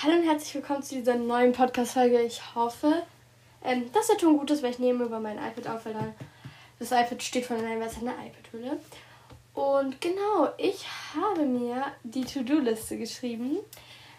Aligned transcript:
Hallo 0.00 0.14
und 0.14 0.22
herzlich 0.22 0.54
willkommen 0.54 0.80
zu 0.84 0.94
dieser 0.94 1.16
neuen 1.16 1.50
Podcast-Folge. 1.50 2.20
Ich 2.20 2.54
hoffe, 2.54 3.02
ähm, 3.64 3.90
dass 3.90 4.06
der 4.06 4.16
Ton 4.16 4.38
gut 4.38 4.48
ist, 4.52 4.62
weil 4.62 4.70
ich 4.70 4.78
nehme 4.78 5.02
über 5.02 5.18
mein 5.18 5.38
iPad 5.38 5.66
auf, 5.66 5.86
weil 5.86 5.94
dann 5.94 6.14
das 6.78 6.92
iPad 6.92 7.20
steht 7.20 7.46
von 7.46 7.56
einer 7.56 7.84
was 7.84 7.96
eine 7.96 8.12
iPad-Hülle. 8.12 8.78
Und 9.54 10.00
genau, 10.00 10.50
ich 10.56 10.86
habe 11.16 11.44
mir 11.44 11.86
die 12.04 12.24
To-Do-Liste 12.24 12.96
geschrieben. 12.96 13.56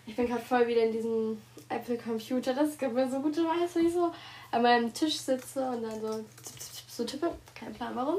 Ich 0.05 0.17
bin 0.17 0.27
gerade 0.27 0.41
voll 0.41 0.67
wieder 0.67 0.83
in 0.83 0.91
diesem 0.91 1.41
Apple 1.69 1.97
Computer. 1.97 2.53
Das 2.53 2.77
gibt 2.77 2.93
mir 2.93 3.09
so 3.09 3.21
gute 3.21 3.45
Weise, 3.45 3.79
wie 3.79 3.87
ich 3.87 3.93
so 3.93 4.11
an 4.51 4.61
meinem 4.61 4.93
Tisch 4.93 5.17
sitze 5.17 5.65
und 5.65 5.83
dann 5.83 6.01
so, 6.01 6.25
so 6.89 7.05
tippe. 7.05 7.31
Kein 7.55 7.71
Plan 7.71 7.95
warum. 7.95 8.17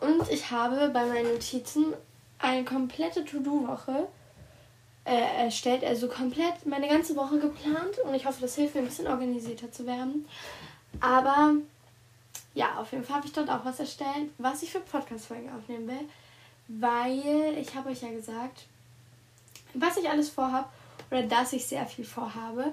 Und 0.00 0.30
ich 0.30 0.52
habe 0.52 0.90
bei 0.90 1.04
meinen 1.04 1.32
Notizen 1.32 1.94
eine 2.38 2.64
komplette 2.64 3.24
To-Do-Woche 3.24 4.06
äh, 5.06 5.44
erstellt, 5.44 5.84
also 5.84 6.08
komplett 6.08 6.66
meine 6.66 6.88
ganze 6.88 7.14
Woche 7.14 7.38
geplant 7.38 7.98
und 8.04 8.14
ich 8.14 8.26
hoffe, 8.26 8.40
das 8.40 8.56
hilft 8.56 8.74
mir 8.74 8.80
ein 8.80 8.88
bisschen 8.88 9.06
organisierter 9.06 9.70
zu 9.70 9.86
werden. 9.86 10.26
Aber 11.00 11.54
ja, 12.54 12.80
auf 12.80 12.90
jeden 12.90 13.04
Fall 13.04 13.16
habe 13.16 13.26
ich 13.26 13.32
dort 13.32 13.48
auch 13.48 13.64
was 13.64 13.78
erstellt, 13.78 14.30
was 14.38 14.62
ich 14.62 14.72
für 14.72 14.80
Podcast-Folgen 14.80 15.50
aufnehmen 15.54 15.86
will, 15.86 16.08
weil 16.68 17.56
ich 17.58 17.74
habe 17.74 17.90
euch 17.90 18.02
ja 18.02 18.10
gesagt, 18.10 18.66
was 19.74 19.96
ich 19.96 20.08
alles 20.08 20.28
vorhabe 20.28 20.68
oder 21.10 21.22
dass 21.22 21.52
ich 21.52 21.66
sehr 21.66 21.86
viel 21.86 22.04
vorhabe 22.04 22.72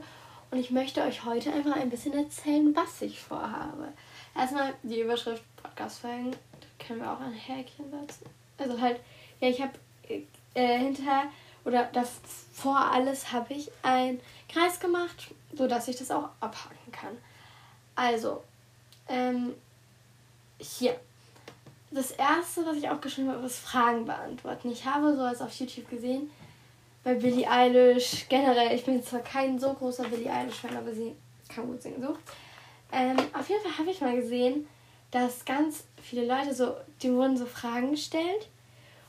und 0.49 0.57
ich 0.57 0.71
möchte 0.71 1.03
euch 1.03 1.25
heute 1.25 1.53
einfach 1.53 1.75
ein 1.75 1.91
bisschen 1.91 2.13
erzählen, 2.13 2.75
was 2.75 3.01
ich 3.01 3.19
vorhabe. 3.19 3.89
Erstmal 4.35 4.73
die 4.81 5.01
Überschrift 5.01 5.43
Podcast-Folgen, 5.61 6.31
da 6.31 6.85
können 6.85 7.01
wir 7.01 7.11
auch 7.11 7.19
ein 7.19 7.33
Häkchen 7.33 7.91
setzen. 7.91 8.25
Also 8.57 8.81
halt, 8.81 8.99
ja, 9.39 9.49
ich 9.49 9.61
habe 9.61 9.73
äh, 10.55 10.79
hinterher 10.79 11.25
oder 11.65 11.89
davor 11.93 12.91
alles 12.91 13.31
habe 13.31 13.53
ich 13.53 13.71
einen 13.83 14.19
Kreis 14.49 14.79
gemacht, 14.79 15.33
sodass 15.53 15.87
ich 15.87 15.97
das 15.97 16.11
auch 16.11 16.29
abhaken 16.39 16.91
kann. 16.91 17.17
Also, 17.95 18.43
ähm, 19.07 19.53
hier. 20.59 20.95
Das 21.91 22.09
erste, 22.11 22.65
was 22.65 22.77
ich 22.77 22.89
auch 22.89 22.99
geschrieben 22.99 23.29
habe, 23.31 23.45
ist 23.45 23.59
Fragen 23.59 24.05
beantworten. 24.05 24.71
Ich 24.71 24.83
habe 24.83 25.15
sowas 25.15 25.41
auf 25.41 25.53
YouTube 25.53 25.87
gesehen, 25.89 26.31
bei 27.03 27.13
Billie 27.15 27.47
Eilish, 27.47 28.25
generell, 28.29 28.73
ich 28.73 28.83
bin 28.83 29.03
zwar 29.03 29.19
kein 29.19 29.59
so 29.59 29.73
großer 29.73 30.05
Billie 30.05 30.31
Eilish-Fan, 30.31 30.75
aber 30.75 30.93
sie 30.93 31.15
kann 31.49 31.67
gut 31.67 31.81
singen, 31.81 32.01
so. 32.01 32.17
Ähm, 32.91 33.17
auf 33.33 33.47
jeden 33.49 33.61
Fall 33.61 33.77
habe 33.77 33.91
ich 33.91 34.01
mal 34.01 34.15
gesehen, 34.15 34.67
dass 35.11 35.45
ganz 35.45 35.83
viele 36.01 36.25
Leute 36.25 36.53
so, 36.53 36.75
die 37.01 37.11
wurden 37.11 37.37
so 37.37 37.45
Fragen 37.45 37.91
gestellt 37.91 38.47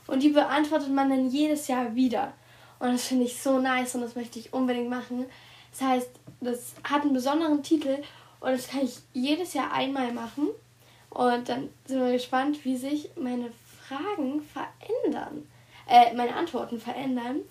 und 0.07 0.21
die 0.21 0.29
beantwortet 0.29 0.91
man 0.91 1.09
dann 1.09 1.29
jedes 1.29 1.67
Jahr 1.67 1.95
wieder. 1.95 2.33
Und 2.79 2.93
das 2.93 3.05
finde 3.05 3.25
ich 3.25 3.41
so 3.41 3.59
nice 3.59 3.95
und 3.95 4.01
das 4.01 4.15
möchte 4.15 4.39
ich 4.39 4.53
unbedingt 4.53 4.89
machen. 4.89 5.25
Das 5.71 5.81
heißt, 5.81 6.09
das 6.41 6.73
hat 6.83 7.01
einen 7.01 7.13
besonderen 7.13 7.63
Titel 7.63 7.97
und 8.39 8.51
das 8.51 8.67
kann 8.67 8.83
ich 8.83 8.97
jedes 9.13 9.53
Jahr 9.53 9.71
einmal 9.73 10.11
machen. 10.11 10.49
Und 11.09 11.49
dann 11.49 11.69
sind 11.85 12.01
wir 12.01 12.11
gespannt, 12.11 12.63
wie 12.65 12.75
sich 12.75 13.09
meine 13.15 13.49
Fragen 13.87 14.41
verändern. 14.41 15.47
Äh, 15.87 16.13
meine 16.13 16.35
Antworten 16.35 16.79
verändern. 16.79 17.41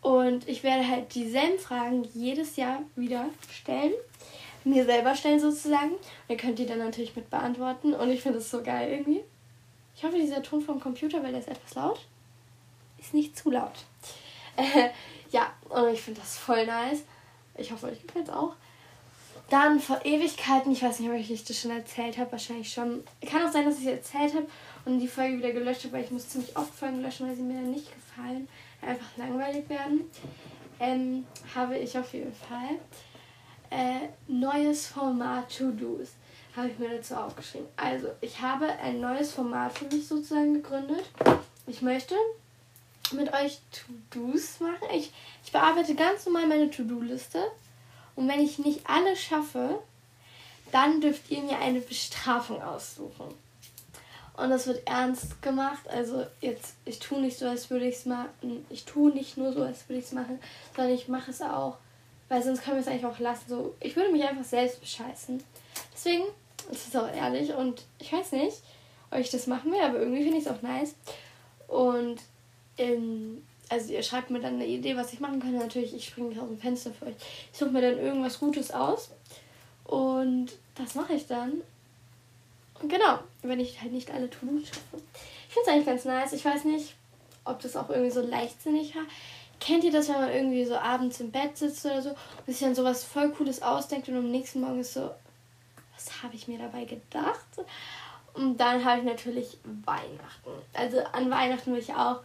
Und 0.00 0.48
ich 0.48 0.62
werde 0.62 0.86
halt 0.86 1.14
dieselben 1.14 1.58
Fragen 1.58 2.04
jedes 2.14 2.56
Jahr 2.56 2.82
wieder 2.96 3.26
stellen. 3.50 3.92
Mir 4.64 4.84
selber 4.84 5.14
stellen 5.14 5.40
sozusagen. 5.40 5.92
Ihr 6.28 6.36
könnt 6.36 6.58
die 6.58 6.66
dann 6.66 6.78
natürlich 6.78 7.14
mit 7.14 7.30
beantworten. 7.30 7.94
Und 7.94 8.10
ich 8.10 8.22
finde 8.22 8.38
das 8.38 8.50
so 8.50 8.62
geil 8.62 8.90
irgendwie. 8.90 9.22
Ich 9.94 10.02
hoffe, 10.04 10.16
dieser 10.16 10.42
Ton 10.42 10.60
vom 10.60 10.80
Computer, 10.80 11.22
weil 11.22 11.32
der 11.32 11.40
ist 11.40 11.48
etwas 11.48 11.74
laut, 11.74 12.00
ist 12.98 13.14
nicht 13.14 13.36
zu 13.36 13.50
laut. 13.50 13.84
Äh, 14.56 14.90
ja, 15.30 15.52
und 15.68 15.92
ich 15.92 16.00
finde 16.00 16.20
das 16.20 16.38
voll 16.38 16.66
nice. 16.66 17.02
Ich 17.56 17.70
hoffe, 17.70 17.86
euch 17.86 18.06
gefällt 18.06 18.28
es 18.28 18.34
auch. 18.34 18.54
Dann 19.50 19.80
vor 19.80 20.00
Ewigkeiten, 20.04 20.72
ich 20.72 20.82
weiß 20.82 21.00
nicht, 21.00 21.10
ob 21.10 21.16
ich 21.16 21.44
das 21.44 21.60
schon 21.60 21.72
erzählt 21.72 22.16
habe, 22.16 22.32
wahrscheinlich 22.32 22.72
schon. 22.72 23.04
Kann 23.30 23.46
auch 23.46 23.52
sein, 23.52 23.66
dass 23.66 23.78
ich 23.78 23.86
es 23.86 23.92
erzählt 23.92 24.34
habe 24.34 24.46
und 24.86 24.98
die 24.98 25.08
Folge 25.08 25.38
wieder 25.38 25.52
gelöscht 25.52 25.84
habe, 25.84 25.94
weil 25.94 26.04
ich 26.04 26.10
muss 26.10 26.28
ziemlich 26.28 26.56
oft 26.56 26.74
Folgen 26.74 27.02
löschen, 27.02 27.28
weil 27.28 27.36
sie 27.36 27.42
mir 27.42 27.60
dann 27.60 27.70
nicht 27.70 27.88
gefallen, 27.92 28.48
einfach 28.80 29.16
langweilig 29.16 29.68
werden. 29.68 30.10
Ähm, 30.80 31.26
habe 31.54 31.76
ich 31.76 31.96
auf 31.98 32.12
jeden 32.14 32.34
Fall 32.34 32.78
äh, 33.70 34.08
neues 34.26 34.86
Format 34.86 35.54
To-Dos. 35.56 36.12
Habe 36.56 36.68
ich 36.68 36.78
mir 36.78 36.90
dazu 36.90 37.14
aufgeschrieben. 37.14 37.68
Also, 37.76 38.08
ich 38.20 38.40
habe 38.40 38.66
ein 38.82 39.00
neues 39.00 39.32
Format 39.32 39.76
für 39.76 39.84
mich 39.86 40.06
sozusagen 40.06 40.54
gegründet. 40.54 41.04
Ich 41.66 41.80
möchte 41.82 42.14
mit 43.12 43.32
euch 43.32 43.58
To-Dos 44.10 44.60
machen. 44.60 44.88
Ich, 44.94 45.12
ich 45.44 45.52
bearbeite 45.52 45.94
ganz 45.94 46.26
normal 46.26 46.46
meine 46.46 46.70
To-Do-Liste. 46.70 47.42
Und 48.16 48.28
wenn 48.28 48.40
ich 48.40 48.58
nicht 48.58 48.88
alle 48.88 49.16
schaffe, 49.16 49.80
dann 50.70 51.00
dürft 51.00 51.30
ihr 51.30 51.42
mir 51.42 51.58
eine 51.58 51.80
Bestrafung 51.80 52.62
aussuchen. 52.62 53.34
Und 54.34 54.50
das 54.50 54.66
wird 54.66 54.86
ernst 54.86 55.42
gemacht. 55.42 55.86
Also 55.88 56.26
jetzt, 56.40 56.74
ich 56.84 56.98
tue 56.98 57.20
nicht 57.20 57.38
so, 57.38 57.46
als 57.46 57.70
würde 57.70 57.86
ich 57.86 57.96
es 57.96 58.06
machen. 58.06 58.64
Ich 58.70 58.84
tue 58.84 59.12
nicht 59.12 59.36
nur 59.36 59.52
so, 59.52 59.62
als 59.62 59.88
würde 59.88 60.00
ich 60.00 60.06
es 60.06 60.12
machen, 60.12 60.40
sondern 60.74 60.94
ich 60.94 61.08
mache 61.08 61.30
es 61.30 61.42
auch. 61.42 61.76
Weil 62.28 62.42
sonst 62.42 62.62
können 62.62 62.76
wir 62.76 62.80
es 62.80 62.88
eigentlich 62.88 63.04
auch 63.04 63.18
lassen. 63.18 63.44
So, 63.46 63.74
ich 63.80 63.94
würde 63.94 64.10
mich 64.10 64.24
einfach 64.24 64.44
selbst 64.44 64.80
bescheißen. 64.80 65.42
Deswegen, 65.92 66.24
das 66.70 66.86
ist 66.86 66.96
auch 66.96 67.12
ehrlich. 67.14 67.52
Und 67.52 67.82
ich 67.98 68.10
weiß 68.12 68.32
nicht, 68.32 68.56
ob 69.10 69.18
ich 69.18 69.30
das 69.30 69.46
machen 69.46 69.70
will, 69.70 69.80
aber 69.80 69.98
irgendwie 69.98 70.22
finde 70.22 70.38
ich 70.38 70.46
es 70.46 70.50
auch 70.50 70.62
nice. 70.62 70.94
Und 71.68 72.20
in, 72.76 73.44
also 73.68 73.92
ihr 73.92 74.02
schreibt 74.02 74.30
mir 74.30 74.40
dann 74.40 74.54
eine 74.54 74.66
Idee, 74.66 74.96
was 74.96 75.12
ich 75.12 75.20
machen 75.20 75.40
kann. 75.40 75.56
Natürlich, 75.56 75.94
ich 75.94 76.06
springe 76.06 76.28
nicht 76.28 76.40
aus 76.40 76.48
dem 76.48 76.58
Fenster 76.58 76.92
für 76.92 77.06
euch. 77.06 77.14
Ich 77.52 77.58
suche 77.58 77.70
mir 77.70 77.82
dann 77.82 77.98
irgendwas 77.98 78.38
Gutes 78.38 78.70
aus. 78.70 79.10
Und 79.84 80.52
das 80.74 80.94
mache 80.94 81.14
ich 81.14 81.26
dann. 81.26 81.62
Und 82.80 82.88
genau, 82.88 83.18
wenn 83.42 83.60
ich 83.60 83.80
halt 83.80 83.92
nicht 83.92 84.10
alle 84.10 84.28
To-Dos 84.28 84.68
schaffe. 84.68 85.02
Ich 85.48 85.54
finde 85.54 85.62
es 85.62 85.68
eigentlich 85.68 85.86
ganz 85.86 86.04
nice. 86.04 86.32
Ich 86.32 86.44
weiß 86.44 86.64
nicht, 86.64 86.94
ob 87.44 87.60
das 87.60 87.76
auch 87.76 87.90
irgendwie 87.90 88.10
so 88.10 88.20
leichtsinnig 88.22 88.94
war. 88.94 89.04
Kennt 89.60 89.84
ihr 89.84 89.92
das, 89.92 90.08
wenn 90.08 90.16
man 90.16 90.32
irgendwie 90.32 90.64
so 90.64 90.76
abends 90.76 91.20
im 91.20 91.30
Bett 91.30 91.56
sitzt 91.56 91.84
oder 91.86 92.02
so 92.02 92.10
und 92.10 92.46
sich 92.46 92.58
dann 92.58 92.74
sowas 92.74 93.04
voll 93.04 93.30
Cooles 93.30 93.62
ausdenkt 93.62 94.08
und 94.08 94.16
am 94.16 94.30
nächsten 94.30 94.60
Morgen 94.60 94.80
ist 94.80 94.94
so, 94.94 95.10
was 95.94 96.22
habe 96.22 96.34
ich 96.34 96.48
mir 96.48 96.58
dabei 96.58 96.84
gedacht? 96.84 97.46
Und 98.34 98.56
dann 98.56 98.84
habe 98.84 98.98
ich 98.98 99.04
natürlich 99.04 99.58
Weihnachten. 99.84 100.50
Also 100.72 100.98
an 101.12 101.30
Weihnachten 101.30 101.72
will 101.72 101.80
ich 101.80 101.94
auch 101.94 102.20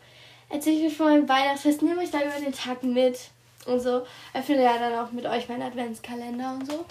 erzähle 0.50 0.88
ich 0.88 0.98
von 0.98 1.08
meinem 1.08 1.30
Weihnachtsfest, 1.30 1.82
nehme 1.82 2.02
euch 2.02 2.12
da 2.12 2.22
über 2.22 2.40
den 2.40 2.54
Tag 2.54 2.84
mit 2.84 3.30
und 3.66 3.80
so. 3.80 4.06
Öffne 4.34 4.64
ja 4.64 4.78
dann 4.78 4.94
auch 4.94 5.12
mit 5.12 5.26
euch 5.26 5.48
meinen 5.50 5.64
Adventskalender 5.64 6.54
und 6.54 6.66
so. 6.66 6.86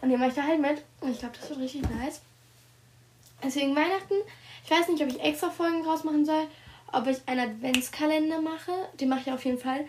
Und 0.00 0.08
nehme 0.08 0.26
euch 0.26 0.34
da 0.34 0.42
halt 0.42 0.60
mit. 0.60 0.82
Und 1.00 1.10
ich 1.10 1.18
glaube, 1.18 1.36
das 1.40 1.50
wird 1.50 1.60
richtig 1.60 1.82
nice. 1.82 2.20
Deswegen 3.42 3.74
Weihnachten. 3.74 4.14
Ich 4.64 4.70
weiß 4.70 4.88
nicht, 4.88 5.02
ob 5.02 5.08
ich 5.08 5.20
extra 5.20 5.50
Folgen 5.50 5.82
draus 5.82 6.04
machen 6.04 6.24
soll. 6.24 6.46
Ob 6.92 7.06
ich 7.06 7.18
einen 7.26 7.50
Adventskalender 7.50 8.40
mache. 8.40 8.72
Den 9.00 9.08
mache 9.08 9.20
ich 9.26 9.32
auf 9.32 9.44
jeden 9.44 9.58
Fall. 9.58 9.86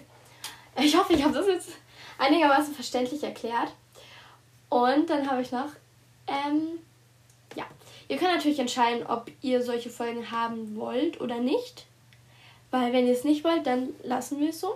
Ich 0.80 0.96
hoffe, 0.96 1.14
ich 1.14 1.24
habe 1.24 1.34
das 1.34 1.48
jetzt 1.48 1.70
einigermaßen 2.20 2.76
verständlich 2.76 3.24
erklärt. 3.24 3.74
Und 4.70 5.10
dann 5.10 5.28
habe 5.28 5.42
ich 5.42 5.52
noch, 5.52 5.72
ähm, 6.28 6.78
ja, 7.56 7.66
ihr 8.10 8.18
könnt 8.18 8.36
natürlich 8.36 8.60
entscheiden, 8.60 9.08
ob 9.08 9.32
ihr 9.42 9.64
solche 9.64 9.90
Folgen 9.90 10.30
haben 10.30 10.76
wollt 10.76 11.20
oder 11.20 11.40
nicht. 11.40 11.88
Weil 12.70 12.94
wenn 12.94 13.08
ihr 13.08 13.14
es 13.14 13.24
nicht 13.24 13.44
wollt, 13.44 13.66
dann 13.66 13.90
lassen 14.04 14.40
wir 14.40 14.50
es 14.50 14.60
so. 14.60 14.76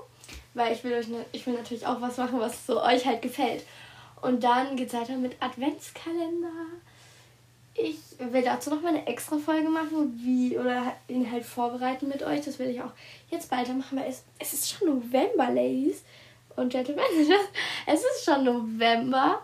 Weil 0.53 0.73
ich 0.73 0.83
will 0.83 0.94
euch 0.94 1.07
ne, 1.07 1.25
ich 1.31 1.45
will 1.45 1.53
natürlich 1.53 1.85
auch 1.85 2.01
was 2.01 2.17
machen, 2.17 2.39
was 2.39 2.65
so 2.65 2.81
euch 2.81 3.05
halt 3.05 3.21
gefällt. 3.21 3.63
Und 4.21 4.44
dann 4.44 4.75
geht 4.75 4.88
es 4.88 4.94
weiter 4.94 5.17
mit 5.17 5.35
Adventskalender. 5.41 6.47
Ich 7.75 7.97
will 8.19 8.44
dazu 8.44 8.69
noch 8.69 8.81
mal 8.81 8.89
eine 8.89 9.07
extra 9.07 9.38
Folge 9.38 9.67
machen, 9.67 10.19
wie 10.23 10.57
oder 10.57 10.94
ihn 11.07 11.29
halt 11.29 11.44
vorbereiten 11.44 12.07
mit 12.07 12.21
euch. 12.21 12.41
Das 12.41 12.59
will 12.59 12.69
ich 12.69 12.81
auch 12.81 12.91
jetzt 13.31 13.50
bald 13.50 13.67
machen, 13.75 13.97
weil 13.97 14.07
es, 14.09 14.23
es 14.38 14.53
ist 14.53 14.69
schon 14.69 14.89
November, 14.89 15.50
Ladies 15.50 16.03
und 16.55 16.71
Gentlemen. 16.71 17.01
Es 17.85 18.00
ist 18.00 18.23
schon 18.23 18.44
November. 18.45 19.41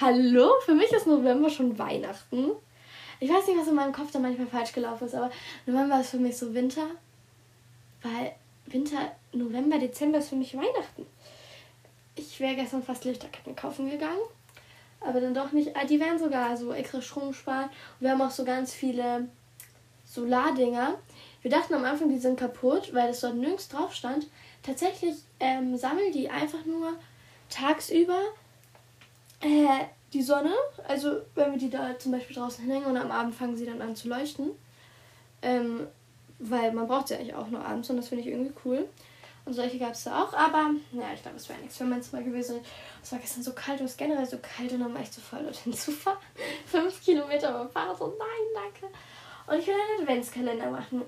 Hallo? 0.00 0.50
Für 0.64 0.74
mich 0.74 0.90
ist 0.92 1.06
November 1.06 1.50
schon 1.50 1.78
Weihnachten. 1.78 2.52
Ich 3.20 3.30
weiß 3.30 3.46
nicht, 3.46 3.58
was 3.58 3.68
in 3.68 3.74
meinem 3.74 3.92
Kopf 3.92 4.12
da 4.12 4.18
manchmal 4.18 4.46
falsch 4.46 4.72
gelaufen 4.72 5.06
ist, 5.06 5.14
aber 5.14 5.30
November 5.66 6.00
ist 6.00 6.10
für 6.10 6.18
mich 6.18 6.36
so 6.36 6.54
Winter. 6.54 6.86
Weil 8.02 8.32
Winter, 8.72 9.12
November, 9.32 9.78
Dezember 9.78 10.18
ist 10.18 10.28
für 10.28 10.36
mich 10.36 10.56
Weihnachten. 10.56 11.06
Ich 12.14 12.40
wäre 12.40 12.56
gestern 12.56 12.82
fast 12.82 13.04
Lichterketten 13.04 13.54
kaufen 13.54 13.90
gegangen. 13.90 14.20
Aber 15.00 15.20
dann 15.20 15.34
doch 15.34 15.52
nicht. 15.52 15.76
Ah, 15.76 15.84
die 15.84 16.00
werden 16.00 16.18
sogar 16.18 16.56
so 16.56 16.72
extra 16.72 17.00
Strom 17.00 17.32
sparen. 17.32 17.66
Und 17.66 18.00
wir 18.00 18.10
haben 18.10 18.22
auch 18.22 18.30
so 18.30 18.44
ganz 18.44 18.74
viele 18.74 19.28
Solardinger. 20.04 20.98
Wir 21.42 21.50
dachten 21.50 21.74
am 21.74 21.84
Anfang, 21.84 22.08
die 22.08 22.18
sind 22.18 22.38
kaputt, 22.38 22.92
weil 22.92 23.10
es 23.10 23.20
dort 23.20 23.36
nirgends 23.36 23.68
drauf 23.68 23.94
stand. 23.94 24.26
Tatsächlich 24.62 25.14
ähm, 25.38 25.76
sammeln 25.76 26.12
die 26.12 26.28
einfach 26.28 26.64
nur 26.64 26.94
tagsüber 27.48 28.20
äh, 29.40 29.84
die 30.12 30.22
Sonne. 30.22 30.52
Also 30.88 31.20
wenn 31.34 31.52
wir 31.52 31.58
die 31.58 31.70
da 31.70 31.96
zum 31.98 32.12
Beispiel 32.12 32.34
draußen 32.34 32.64
hinhängen 32.64 32.88
und 32.88 32.96
am 32.96 33.10
Abend 33.10 33.34
fangen 33.34 33.56
sie 33.56 33.66
dann 33.66 33.80
an 33.80 33.94
zu 33.94 34.08
leuchten. 34.08 34.50
Ähm, 35.42 35.86
weil 36.38 36.72
man 36.72 36.86
braucht 36.86 37.08
sie 37.08 37.14
eigentlich 37.14 37.34
auch 37.34 37.48
nur 37.48 37.64
abends 37.64 37.90
und 37.90 37.96
das 37.96 38.08
finde 38.08 38.24
ich 38.24 38.30
irgendwie 38.30 38.52
cool. 38.64 38.88
Und 39.44 39.54
solche 39.54 39.78
gab 39.78 39.92
es 39.92 40.04
da 40.04 40.22
auch, 40.22 40.34
aber 40.34 40.72
naja, 40.92 41.08
ich 41.14 41.22
glaube, 41.22 41.38
es 41.38 41.48
wäre 41.48 41.58
nichts 41.58 41.78
für 41.78 41.84
mein 41.84 42.02
Zimmer 42.02 42.22
gewesen. 42.22 42.60
Es 43.02 43.12
war 43.12 43.18
gestern 43.18 43.42
so 43.42 43.54
kalt 43.54 43.80
und 43.80 43.86
es 43.86 43.92
ist 43.92 43.98
generell 43.98 44.26
so 44.26 44.36
kalt 44.42 44.70
und 44.72 44.80
dann 44.80 44.92
war 44.92 45.00
ich 45.00 45.10
zu 45.10 45.22
voll, 45.22 45.42
dorthin 45.42 45.72
zu 45.72 45.90
fahren. 45.90 46.18
Fünf 46.66 47.02
Kilometer 47.02 47.52
beim 47.52 47.70
Fahrrad, 47.70 47.96
so 47.96 48.08
nein, 48.18 48.62
danke. 48.72 48.94
Und 49.46 49.58
ich 49.58 49.66
will 49.66 49.74
einen 49.74 50.02
Adventskalender 50.02 50.70
machen. 50.70 51.02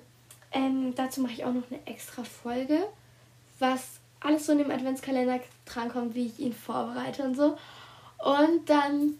Ähm, 0.53 0.95
dazu 0.95 1.21
mache 1.21 1.33
ich 1.33 1.45
auch 1.45 1.53
noch 1.53 1.71
eine 1.71 1.87
extra 1.87 2.25
Folge, 2.25 2.89
was 3.59 4.01
alles 4.21 4.47
so 4.47 4.53
in 4.53 4.59
dem 4.59 4.71
Adventskalender 4.71 5.41
drankommt, 5.67 6.15
wie 6.15 6.27
ich 6.27 6.39
ihn 6.41 6.55
vorbereite 6.55 7.23
und 7.23 7.37
so. 7.37 7.59
Und 8.19 8.69
dann 8.69 9.19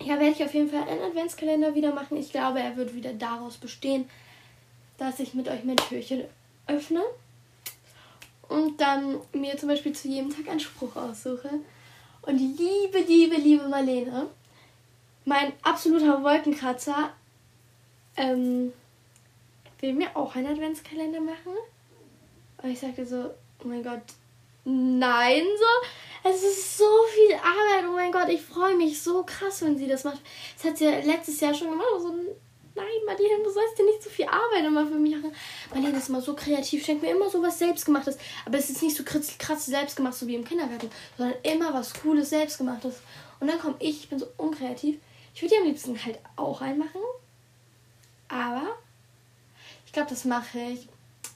ja, 0.00 0.18
werde 0.20 0.30
ich 0.30 0.44
auf 0.44 0.54
jeden 0.54 0.70
Fall 0.70 0.88
einen 0.88 1.02
Adventskalender 1.02 1.74
wieder 1.74 1.92
machen. 1.92 2.16
Ich 2.16 2.30
glaube, 2.30 2.60
er 2.60 2.76
wird 2.76 2.94
wieder 2.94 3.12
daraus 3.12 3.56
bestehen, 3.58 4.08
dass 4.98 5.20
ich 5.20 5.34
mit 5.34 5.48
euch 5.48 5.64
mein 5.64 5.76
Türchen 5.76 6.24
öffne 6.66 7.02
und 8.48 8.80
dann 8.80 9.18
mir 9.32 9.56
zum 9.56 9.68
Beispiel 9.68 9.92
zu 9.92 10.08
jedem 10.08 10.34
Tag 10.34 10.48
einen 10.48 10.60
Spruch 10.60 10.96
aussuche. 10.96 11.50
Und 12.22 12.38
liebe, 12.38 12.98
liebe, 12.98 13.36
liebe 13.36 13.68
Marlene, 13.68 14.26
mein 15.24 15.52
absoluter 15.62 16.22
Wolkenkratzer, 16.22 17.12
ähm, 18.16 18.72
will 19.80 19.92
mir 19.92 20.16
auch 20.16 20.34
einen 20.34 20.48
Adventskalender 20.48 21.20
machen. 21.20 21.52
Und 22.62 22.70
ich 22.70 22.80
sagte 22.80 23.06
so, 23.06 23.30
oh 23.62 23.68
mein 23.68 23.82
Gott, 23.82 24.02
nein, 24.64 25.42
so. 25.58 26.28
Es 26.28 26.42
ist 26.42 26.78
so 26.78 26.84
viel 27.14 27.36
Arbeit. 27.36 27.88
Oh 27.88 27.94
mein 27.94 28.10
Gott, 28.10 28.28
ich 28.28 28.42
freue 28.42 28.76
mich 28.76 29.00
so 29.00 29.22
krass, 29.22 29.62
wenn 29.62 29.78
sie 29.78 29.86
das 29.86 30.04
macht. 30.04 30.20
Das 30.56 30.64
hat 30.64 30.78
sie 30.78 30.84
ja 30.84 30.98
letztes 30.98 31.38
Jahr 31.40 31.54
schon 31.54 31.70
gemacht. 31.70 31.86
So, 32.00 32.12
nein, 32.78 33.04
Marlene, 33.06 33.42
du 33.44 33.50
sollst 33.50 33.78
dir 33.78 33.84
nicht 33.84 34.02
so 34.02 34.10
viel 34.10 34.26
Arbeit 34.26 34.64
immer 34.64 34.86
für 34.86 34.94
mich 34.94 35.14
machen. 35.16 35.34
Marlene 35.72 35.98
ist 35.98 36.08
immer 36.08 36.20
so 36.20 36.34
kreativ, 36.34 36.84
schenkt 36.84 37.02
mir 37.02 37.10
immer 37.10 37.28
so 37.28 37.42
was 37.42 37.58
Selbstgemachtes. 37.58 38.16
Aber 38.46 38.58
es 38.58 38.70
ist 38.70 38.82
nicht 38.82 38.96
so 38.96 39.04
krass 39.04 39.66
selbstgemacht, 39.66 40.14
so 40.14 40.26
wie 40.26 40.34
im 40.34 40.44
Kindergarten, 40.44 40.90
sondern 41.16 41.36
immer 41.42 41.74
was 41.74 41.94
Cooles, 41.94 42.30
Selbstgemachtes. 42.30 43.00
Und 43.40 43.48
dann 43.48 43.58
komme 43.58 43.76
ich, 43.78 44.04
ich 44.04 44.08
bin 44.08 44.18
so 44.18 44.26
unkreativ. 44.36 44.98
Ich 45.34 45.42
würde 45.42 45.54
dir 45.54 45.60
am 45.60 45.68
liebsten 45.68 46.04
halt 46.04 46.18
auch 46.36 46.60
einmachen. 46.60 47.00
Aber 48.28 48.76
ich 49.86 49.92
glaube, 49.92 50.10
das 50.10 50.24
mache 50.24 50.58
ich 50.58 50.88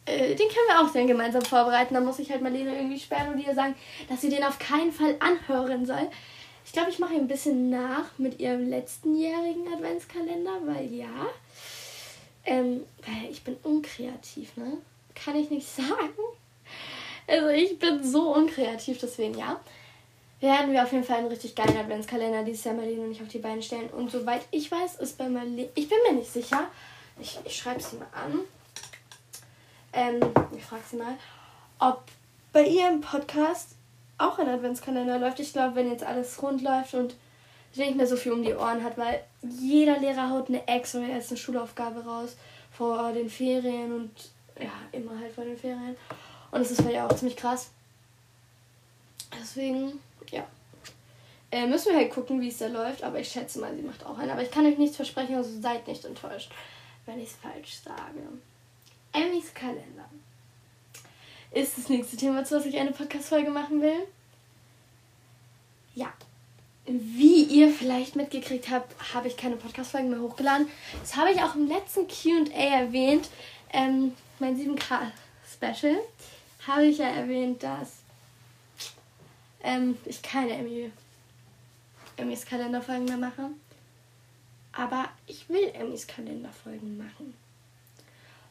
äh, 0.05 0.35
den 0.35 0.49
können 0.49 0.69
wir 0.69 0.81
auch 0.81 0.93
dann 0.93 1.06
gemeinsam 1.06 1.43
vorbereiten. 1.43 1.94
Dann 1.94 2.05
muss 2.05 2.19
ich 2.19 2.31
halt 2.31 2.43
Marlene 2.43 2.77
irgendwie 2.77 2.99
sperren 2.99 3.35
und 3.35 3.39
ihr 3.39 3.55
sagen, 3.55 3.75
dass 4.09 4.21
sie 4.21 4.31
den 4.31 4.44
auf 4.44 4.59
keinen 4.59 4.93
Fall 4.93 5.17
anhören 5.21 5.87
soll. 5.87 6.09
Ich 6.64 6.73
glaube, 6.73 6.91
ich 6.91 6.99
mache 6.99 7.14
ein 7.14 7.29
bisschen 7.29 7.70
nach 7.70 8.19
mit 8.19 8.41
ihrem 8.41 8.69
letztenjährigen 8.69 9.73
Adventskalender, 9.73 10.59
weil 10.64 10.93
ja, 10.93 11.26
ähm, 12.44 12.85
weil 13.06 13.31
ich 13.31 13.43
bin 13.43 13.56
unkreativ, 13.62 14.56
ne? 14.56 14.79
Kann 15.14 15.37
ich 15.37 15.50
nicht 15.50 15.67
sagen. 15.76 16.14
Also 17.26 17.49
ich 17.49 17.79
bin 17.79 18.03
so 18.03 18.35
unkreativ, 18.35 18.99
deswegen 19.00 19.38
ja. 19.38 19.61
Werden 20.41 20.73
wir 20.73 20.82
auf 20.82 20.91
jeden 20.91 21.05
Fall 21.05 21.19
einen 21.19 21.29
richtig 21.29 21.55
geilen 21.55 21.76
Adventskalender 21.76 22.43
dieses 22.43 22.65
Jahr 22.65 22.75
Marlene 22.75 23.03
und 23.03 23.12
ich 23.12 23.23
auf 23.23 23.29
die 23.29 23.38
Beine 23.38 23.62
stellen. 23.62 23.88
Und 23.91 24.11
soweit 24.11 24.43
ich 24.50 24.73
weiß, 24.73 24.97
ist 24.97 25.17
bei 25.17 25.29
Marlene, 25.29 25.69
ich 25.76 25.88
bin 25.88 25.99
mir 26.05 26.15
nicht 26.15 26.32
sicher, 26.32 26.65
ich, 27.20 27.38
ich 27.44 27.56
schreibe 27.56 27.81
sie 27.81 27.97
mal 27.97 28.08
an. 28.12 28.41
Ähm, 29.93 30.20
ich 30.56 30.65
frage 30.65 30.82
sie 30.91 30.97
mal, 30.97 31.17
ob 31.79 32.03
bei 32.53 32.65
ihr 32.65 32.88
im 32.88 33.00
Podcast 33.00 33.76
auch 34.22 34.38
ein 34.38 34.48
Adventskalender 34.48 35.19
läuft. 35.19 35.40
Ich 35.40 35.52
glaube, 35.52 35.74
wenn 35.76 35.90
jetzt 35.90 36.04
alles 36.04 36.40
rund 36.42 36.62
läuft 36.62 36.94
und 36.94 37.14
sie 37.72 37.84
nicht 37.84 37.96
mehr 37.96 38.06
so 38.06 38.16
viel 38.16 38.32
um 38.32 38.42
die 38.42 38.54
Ohren 38.54 38.82
hat, 38.82 38.98
weil 38.98 39.22
jeder 39.42 39.98
Lehrer 39.98 40.30
haut 40.30 40.48
eine 40.48 40.66
Ex- 40.69 40.94
als 40.94 41.30
eine 41.30 41.38
Schulaufgabe 41.38 42.04
raus 42.04 42.36
vor 42.72 43.12
den 43.12 43.28
Ferien 43.28 43.92
und 43.92 44.10
ja, 44.60 44.72
immer 44.92 45.19
halt 45.19 45.32
vor 45.32 45.44
den 45.44 45.56
Ferien. 45.56 45.96
Und 46.50 46.60
es 46.60 46.70
ist 46.70 46.82
ja 46.88 47.06
auch 47.06 47.16
ziemlich 47.16 47.36
krass. 47.36 47.70
Deswegen, 49.40 50.00
ja. 50.30 50.46
Äh, 51.50 51.66
müssen 51.66 51.92
wir 51.92 51.98
halt 51.98 52.12
gucken, 52.12 52.40
wie 52.40 52.48
es 52.48 52.58
da 52.58 52.66
läuft. 52.66 53.02
Aber 53.02 53.19
ich 53.19 53.28
schätze 53.28 53.58
mal, 53.60 53.74
sie 53.74 53.82
macht 53.82 54.04
auch 54.04 54.19
einen. 54.19 54.30
Aber 54.30 54.42
ich 54.42 54.50
kann 54.50 54.66
euch 54.66 54.78
nichts 54.78 54.96
versprechen, 54.96 55.34
also 55.36 55.50
seid 55.60 55.86
nicht 55.86 56.04
enttäuscht, 56.04 56.50
wenn 57.06 57.19
ich 57.19 57.30
es 57.30 57.36
falsch 57.36 57.78
sage. 57.82 58.20
Emmys 59.12 59.52
Kalender 59.52 60.08
ist 61.54 61.78
das 61.78 61.88
nächste 61.88 62.16
Thema, 62.16 62.44
zu 62.44 62.56
was 62.56 62.66
ich 62.66 62.78
eine 62.78 62.93
Podcast-Folge 62.93 63.50
machen 63.50 63.82
will. 63.82 64.06
Ja. 65.94 66.12
Wie 66.87 67.44
ihr 67.44 67.70
vielleicht 67.70 68.16
mitgekriegt 68.16 68.70
habt, 68.70 68.94
habe 69.14 69.28
ich 69.28 69.37
keine 69.37 69.56
Podcast-Folgen 69.56 70.10
mehr 70.10 70.20
hochgeladen. 70.20 70.66
Das 71.00 71.16
habe 71.16 71.31
ich 71.31 71.40
auch 71.43 71.54
im 71.54 71.69
letzten 71.69 72.08
QA 72.08 72.52
erwähnt. 72.52 73.28
Ähm, 73.72 74.14
mein 74.40 74.56
7K-Special 74.58 75.96
habe 76.66 76.87
ich 76.87 76.99
ja 76.99 77.08
erwähnt, 77.08 77.62
dass 77.62 77.98
ähm, 79.62 79.96
ich 80.05 80.22
keine 80.22 80.52
Emmy, 80.55 80.90
Emmys 82.16 82.44
Kalenderfolgen 82.44 83.05
mehr 83.05 83.16
mache. 83.16 83.50
Aber 84.72 85.08
ich 85.26 85.48
will 85.48 85.70
Emmys 85.75 86.06
Kalenderfolgen 86.06 86.98
machen. 86.98 87.34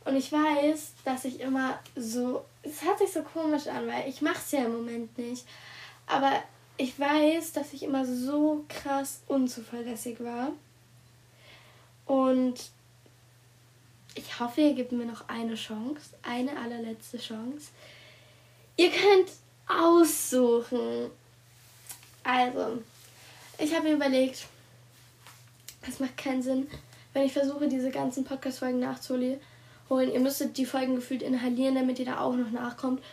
Und 0.05 0.15
ich 0.15 0.31
weiß, 0.31 0.93
dass 1.03 1.25
ich 1.25 1.39
immer 1.39 1.79
so. 1.95 2.45
Es 2.63 2.81
hört 2.83 2.99
sich 2.99 3.11
so 3.11 3.23
komisch 3.23 3.67
an, 3.67 3.87
weil 3.87 4.07
ich 4.07 4.21
mache 4.21 4.37
es 4.37 4.51
ja 4.51 4.65
im 4.65 4.73
Moment 4.73 5.17
nicht. 5.17 5.45
Aber 6.07 6.31
ich 6.77 6.99
weiß, 6.99 7.53
dass 7.53 7.73
ich 7.73 7.83
immer 7.83 8.05
so 8.05 8.65
krass 8.67 9.21
unzuverlässig 9.27 10.19
war. 10.23 10.51
Und 12.05 12.55
ich 14.15 14.39
hoffe, 14.39 14.61
ihr 14.61 14.73
gebt 14.73 14.91
mir 14.91 15.05
noch 15.05 15.27
eine 15.29 15.55
Chance. 15.55 16.11
Eine 16.21 16.57
allerletzte 16.57 17.17
Chance. 17.17 17.69
Ihr 18.77 18.89
könnt 18.89 19.29
aussuchen. 19.67 21.11
Also, 22.23 22.81
ich 23.57 23.73
habe 23.73 23.89
mir 23.89 23.95
überlegt, 23.95 24.45
es 25.87 25.99
macht 25.99 26.17
keinen 26.17 26.43
Sinn, 26.43 26.67
wenn 27.13 27.23
ich 27.23 27.33
versuche, 27.33 27.67
diese 27.67 27.89
ganzen 27.89 28.23
Podcast-Folgen 28.23 28.79
nachzuholen 28.79 29.39
holen. 29.91 30.11
Ihr 30.11 30.19
müsstet 30.19 30.57
die 30.57 30.65
Folgen 30.65 30.95
gefühlt 30.95 31.21
inhalieren, 31.21 31.75
damit 31.75 31.99
ihr 31.99 32.05
da 32.05 32.19
auch 32.19 32.35
noch 32.35 32.49
nachkommt. 32.49 33.03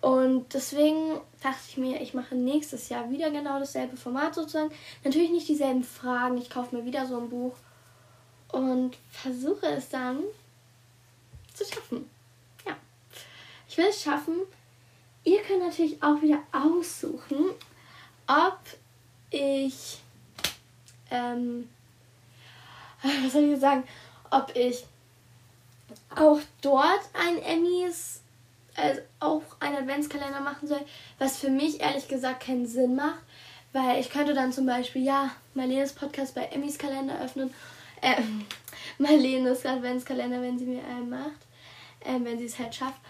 Und 0.00 0.52
deswegen 0.52 1.20
dachte 1.44 1.60
ich 1.68 1.76
mir, 1.76 2.00
ich 2.00 2.12
mache 2.12 2.34
nächstes 2.34 2.88
Jahr 2.88 3.08
wieder 3.10 3.30
genau 3.30 3.60
dasselbe 3.60 3.96
Format 3.96 4.34
sozusagen. 4.34 4.72
Natürlich 5.04 5.30
nicht 5.30 5.48
dieselben 5.48 5.84
Fragen. 5.84 6.38
Ich 6.38 6.50
kaufe 6.50 6.74
mir 6.74 6.84
wieder 6.84 7.06
so 7.06 7.18
ein 7.18 7.28
Buch 7.28 7.54
und 8.50 8.96
versuche 9.12 9.66
es 9.66 9.88
dann 9.90 10.18
zu 11.54 11.64
schaffen. 11.64 12.10
Ja, 12.66 12.76
ich 13.68 13.76
will 13.76 13.86
es 13.88 14.02
schaffen. 14.02 14.34
Ihr 15.22 15.40
könnt 15.42 15.62
natürlich 15.62 16.02
auch 16.02 16.20
wieder 16.20 16.40
aussuchen, 16.50 17.50
ob 18.26 18.58
ich, 19.30 19.98
ähm, 21.12 21.68
was 23.02 23.32
soll 23.32 23.44
ich 23.44 23.60
sagen, 23.60 23.84
ob 24.30 24.50
ich 24.56 24.84
auch 26.14 26.40
dort 26.60 27.00
ein 27.14 27.38
Emmys, 27.42 28.20
also 28.74 29.00
auch 29.20 29.42
ein 29.60 29.76
Adventskalender 29.76 30.40
machen 30.40 30.68
soll, 30.68 30.80
was 31.18 31.38
für 31.38 31.50
mich 31.50 31.80
ehrlich 31.80 32.08
gesagt 32.08 32.44
keinen 32.44 32.66
Sinn 32.66 32.94
macht, 32.94 33.22
weil 33.72 34.00
ich 34.00 34.10
könnte 34.10 34.34
dann 34.34 34.52
zum 34.52 34.66
Beispiel, 34.66 35.02
ja, 35.02 35.30
Marlenes 35.54 35.92
Podcast 35.92 36.34
bei 36.34 36.44
Emmys 36.44 36.78
Kalender 36.78 37.20
öffnen, 37.20 37.52
äh, 38.00 38.20
Marlenes 38.98 39.64
Adventskalender, 39.64 40.42
wenn 40.42 40.58
sie 40.58 40.66
mir 40.66 40.84
einen 40.84 41.10
macht, 41.10 41.46
äh, 42.00 42.18
wenn 42.22 42.38
sie 42.38 42.46
es 42.46 42.58
halt 42.58 42.74
schafft. 42.74 43.00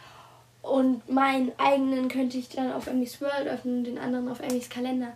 Und 0.62 1.08
meinen 1.10 1.50
eigenen 1.58 2.08
könnte 2.08 2.38
ich 2.38 2.48
dann 2.48 2.72
auf 2.72 2.86
Emmys 2.86 3.20
World 3.20 3.48
öffnen 3.48 3.78
und 3.78 3.84
den 3.84 3.98
anderen 3.98 4.28
auf 4.28 4.40
Emmys 4.40 4.70
Kalender. 4.70 5.12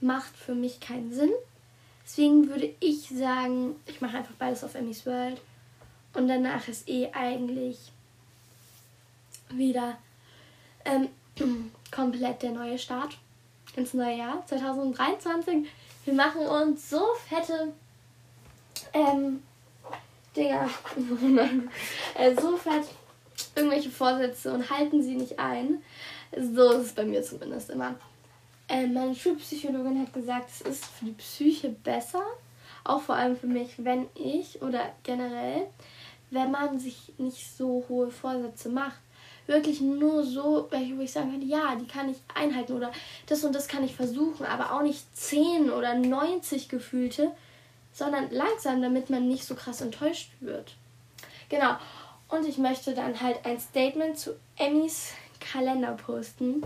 Macht 0.00 0.36
für 0.36 0.54
mich 0.54 0.80
keinen 0.80 1.12
Sinn. 1.12 1.30
Deswegen 2.04 2.48
würde 2.48 2.74
ich 2.80 3.08
sagen, 3.08 3.76
ich 3.86 4.00
mache 4.00 4.18
einfach 4.18 4.34
beides 4.34 4.64
auf 4.64 4.74
Emmys 4.74 5.06
World. 5.06 5.40
Und 6.14 6.28
danach 6.28 6.68
ist 6.68 6.88
eh 6.88 7.10
eigentlich 7.12 7.78
wieder 9.50 9.96
ähm, 10.84 11.08
komplett 11.90 12.42
der 12.42 12.52
neue 12.52 12.78
Start 12.78 13.18
ins 13.76 13.94
neue 13.94 14.18
Jahr. 14.18 14.46
2023 14.46 15.66
Wir 16.04 16.14
machen 16.14 16.46
uns 16.46 16.90
so 16.90 17.02
fette 17.28 17.72
ähm, 18.92 19.42
Dinger, 20.36 20.68
äh, 22.14 22.34
so 22.34 22.56
fett 22.56 22.84
irgendwelche 23.54 23.90
Vorsätze 23.90 24.52
und 24.52 24.70
halten 24.70 25.02
sie 25.02 25.14
nicht 25.14 25.38
ein. 25.38 25.82
So 26.32 26.72
ist 26.72 26.86
es 26.86 26.92
bei 26.92 27.04
mir 27.04 27.22
zumindest 27.22 27.70
immer. 27.70 27.94
Äh, 28.68 28.86
meine 28.86 29.14
Schulpsychologin 29.14 30.00
hat 30.00 30.12
gesagt, 30.14 30.48
es 30.50 30.60
ist 30.62 30.84
für 30.86 31.06
die 31.06 31.12
Psyche 31.12 31.68
besser, 31.68 32.22
auch 32.84 33.02
vor 33.02 33.16
allem 33.16 33.36
für 33.36 33.46
mich, 33.46 33.74
wenn 33.76 34.06
ich 34.14 34.62
oder 34.62 34.92
generell, 35.02 35.66
wenn 36.32 36.50
man 36.50 36.78
sich 36.78 37.12
nicht 37.18 37.56
so 37.56 37.84
hohe 37.88 38.10
Vorsätze 38.10 38.68
macht. 38.68 38.98
Wirklich 39.46 39.80
nur 39.80 40.24
so, 40.24 40.68
wo 40.70 41.02
ich 41.02 41.12
sagen 41.12 41.32
kann, 41.32 41.48
ja, 41.48 41.74
die 41.74 41.86
kann 41.86 42.08
ich 42.08 42.18
einhalten 42.34 42.74
oder 42.74 42.92
das 43.26 43.44
und 43.44 43.54
das 43.54 43.68
kann 43.68 43.84
ich 43.84 43.94
versuchen, 43.94 44.46
aber 44.46 44.72
auch 44.72 44.82
nicht 44.82 45.16
10 45.16 45.70
oder 45.70 45.94
90 45.94 46.68
gefühlte, 46.68 47.32
sondern 47.92 48.30
langsam, 48.30 48.80
damit 48.80 49.10
man 49.10 49.28
nicht 49.28 49.44
so 49.44 49.54
krass 49.54 49.80
enttäuscht 49.80 50.30
wird. 50.40 50.76
Genau. 51.48 51.76
Und 52.28 52.46
ich 52.46 52.56
möchte 52.56 52.94
dann 52.94 53.20
halt 53.20 53.44
ein 53.44 53.60
Statement 53.60 54.16
zu 54.18 54.36
Emmys 54.56 55.12
Kalender 55.40 55.92
posten. 55.92 56.62